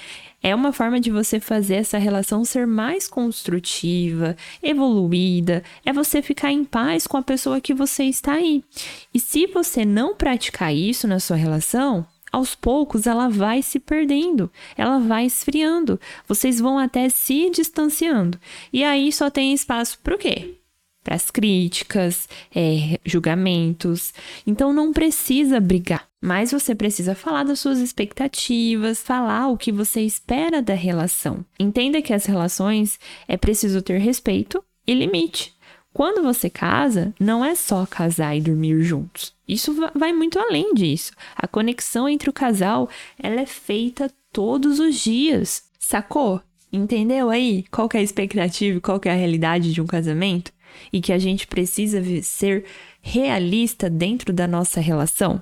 É 0.46 0.54
uma 0.54 0.72
forma 0.72 1.00
de 1.00 1.10
você 1.10 1.40
fazer 1.40 1.74
essa 1.74 1.98
relação 1.98 2.46
ser 2.46 2.68
mais 2.68 3.08
construtiva, 3.08 4.38
evoluída, 4.62 5.64
é 5.84 5.92
você 5.92 6.22
ficar 6.22 6.52
em 6.52 6.64
paz 6.64 7.08
com 7.08 7.18
a 7.18 7.24
pessoa 7.24 7.60
que 7.60 7.74
você 7.74 8.04
está 8.04 8.34
aí. 8.34 8.64
E 9.12 9.20
se 9.20 9.48
você 9.48 9.84
não 9.84 10.16
praticar 10.16 10.72
isso 10.72 11.08
na 11.08 11.20
sua 11.20 11.36
relação, 11.36 12.06
aos 12.32 12.54
poucos 12.54 13.08
ela 13.08 13.28
vai 13.28 13.64
se 13.64 13.80
perdendo, 13.80 14.52
ela 14.78 15.00
vai 15.00 15.26
esfriando, 15.26 16.00
vocês 16.28 16.60
vão 16.60 16.78
até 16.78 17.10
se 17.10 17.50
distanciando. 17.50 18.40
E 18.72 18.84
aí 18.84 19.12
só 19.12 19.32
tem 19.32 19.52
espaço 19.52 19.98
para 20.04 20.14
o 20.14 20.20
quê? 20.20 20.60
Para 21.04 21.16
as 21.16 21.32
críticas, 21.32 22.30
é, 22.56 23.00
julgamentos. 23.04 24.14
Então 24.46 24.72
não 24.72 24.94
precisa 24.94 25.60
brigar, 25.60 26.08
mas 26.26 26.52
você 26.52 26.74
precisa 26.74 27.14
falar 27.14 27.44
das 27.44 27.60
suas 27.60 27.78
expectativas, 27.78 29.04
falar 29.04 29.48
o 29.48 29.56
que 29.56 29.72
você 29.72 30.02
espera 30.02 30.60
da 30.60 30.74
relação. 30.74 31.46
Entenda 31.60 32.02
que 32.02 32.12
as 32.12 32.26
relações 32.26 32.98
é 33.28 33.38
preciso 33.38 33.80
ter 33.80 34.00
respeito 34.00 34.64
e 34.88 34.96
limite. 34.96 35.54
Quando 35.94 36.24
você 36.24 36.50
casa, 36.50 37.14
não 37.20 37.46
é 37.46 37.54
só 37.54 37.86
casar 37.86 38.36
e 38.36 38.42
dormir 38.42 38.82
juntos. 38.82 39.36
Isso 39.48 39.72
vai 39.94 40.14
muito 40.14 40.40
além 40.40 40.74
disso. 40.74 41.12
A 41.36 41.48
conexão 41.48 42.10
entre 42.10 42.28
o 42.28 42.34
casal, 42.34 42.90
ela 43.22 43.40
é 43.40 43.46
feita 43.46 44.12
todos 44.34 44.80
os 44.80 44.96
dias. 44.96 45.66
Sacou? 45.78 46.42
Entendeu 46.74 47.30
aí 47.30 47.66
qual 47.70 47.88
é 47.94 48.00
a 48.00 48.02
expectativa, 48.02 48.82
qual 48.82 49.00
é 49.06 49.12
a 49.12 49.16
realidade 49.16 49.72
de 49.72 49.80
um 49.80 49.86
casamento? 49.86 50.52
E 50.92 51.00
que 51.00 51.14
a 51.14 51.20
gente 51.20 51.46
precisa 51.46 52.02
ser 52.24 52.66
realista 53.00 53.92
dentro 53.92 54.34
da 54.34 54.48
nossa 54.48 54.82
relação? 54.82 55.40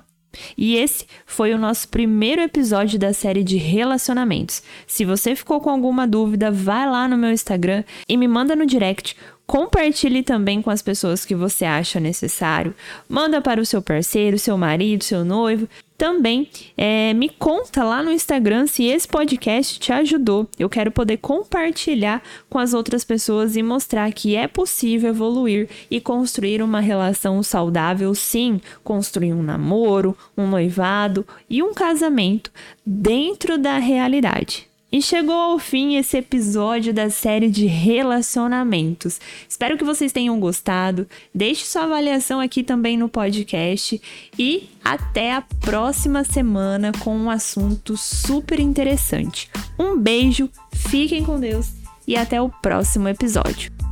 E 0.56 0.76
esse 0.76 1.06
foi 1.26 1.52
o 1.52 1.58
nosso 1.58 1.88
primeiro 1.88 2.42
episódio 2.42 2.98
da 2.98 3.12
série 3.12 3.42
de 3.42 3.56
relacionamentos. 3.56 4.62
Se 4.86 5.04
você 5.04 5.34
ficou 5.34 5.60
com 5.60 5.70
alguma 5.70 6.06
dúvida, 6.06 6.50
vai 6.50 6.88
lá 6.88 7.08
no 7.08 7.16
meu 7.16 7.30
Instagram 7.30 7.84
e 8.08 8.16
me 8.16 8.28
manda 8.28 8.54
no 8.56 8.66
direct 8.66 9.16
Compartilhe 9.46 10.22
também 10.22 10.62
com 10.62 10.70
as 10.70 10.80
pessoas 10.80 11.24
que 11.24 11.34
você 11.34 11.66
acha 11.66 12.00
necessário. 12.00 12.74
Manda 13.08 13.42
para 13.42 13.60
o 13.60 13.66
seu 13.66 13.82
parceiro, 13.82 14.38
seu 14.38 14.56
marido, 14.56 15.04
seu 15.04 15.22
noivo. 15.22 15.68
Também 15.98 16.48
é, 16.76 17.12
me 17.12 17.28
conta 17.28 17.84
lá 17.84 18.02
no 18.02 18.10
Instagram 18.10 18.66
se 18.66 18.84
esse 18.84 19.06
podcast 19.06 19.78
te 19.78 19.92
ajudou. 19.92 20.48
Eu 20.58 20.68
quero 20.68 20.90
poder 20.90 21.18
compartilhar 21.18 22.22
com 22.48 22.58
as 22.58 22.72
outras 22.72 23.04
pessoas 23.04 23.54
e 23.54 23.62
mostrar 23.62 24.10
que 24.12 24.34
é 24.34 24.48
possível 24.48 25.10
evoluir 25.10 25.68
e 25.90 26.00
construir 26.00 26.62
uma 26.62 26.80
relação 26.80 27.42
saudável, 27.42 28.14
sim, 28.14 28.60
construir 28.82 29.34
um 29.34 29.42
namoro, 29.42 30.16
um 30.36 30.46
noivado 30.46 31.24
e 31.48 31.62
um 31.62 31.74
casamento 31.74 32.50
dentro 32.84 33.58
da 33.58 33.78
realidade. 33.78 34.73
E 34.92 35.02
chegou 35.02 35.34
ao 35.34 35.58
fim 35.58 35.96
esse 35.96 36.16
episódio 36.16 36.94
da 36.94 37.10
série 37.10 37.50
de 37.50 37.66
relacionamentos. 37.66 39.20
Espero 39.48 39.76
que 39.76 39.84
vocês 39.84 40.12
tenham 40.12 40.38
gostado. 40.38 41.08
Deixe 41.34 41.66
sua 41.66 41.82
avaliação 41.82 42.38
aqui 42.38 42.62
também 42.62 42.96
no 42.96 43.08
podcast 43.08 44.00
e 44.38 44.68
até 44.84 45.32
a 45.32 45.42
próxima 45.42 46.22
semana 46.22 46.92
com 47.00 47.16
um 47.16 47.28
assunto 47.28 47.96
super 47.96 48.60
interessante. 48.60 49.50
Um 49.78 49.98
beijo, 49.98 50.48
fiquem 50.72 51.24
com 51.24 51.40
Deus 51.40 51.72
e 52.06 52.16
até 52.16 52.40
o 52.40 52.48
próximo 52.48 53.08
episódio. 53.08 53.83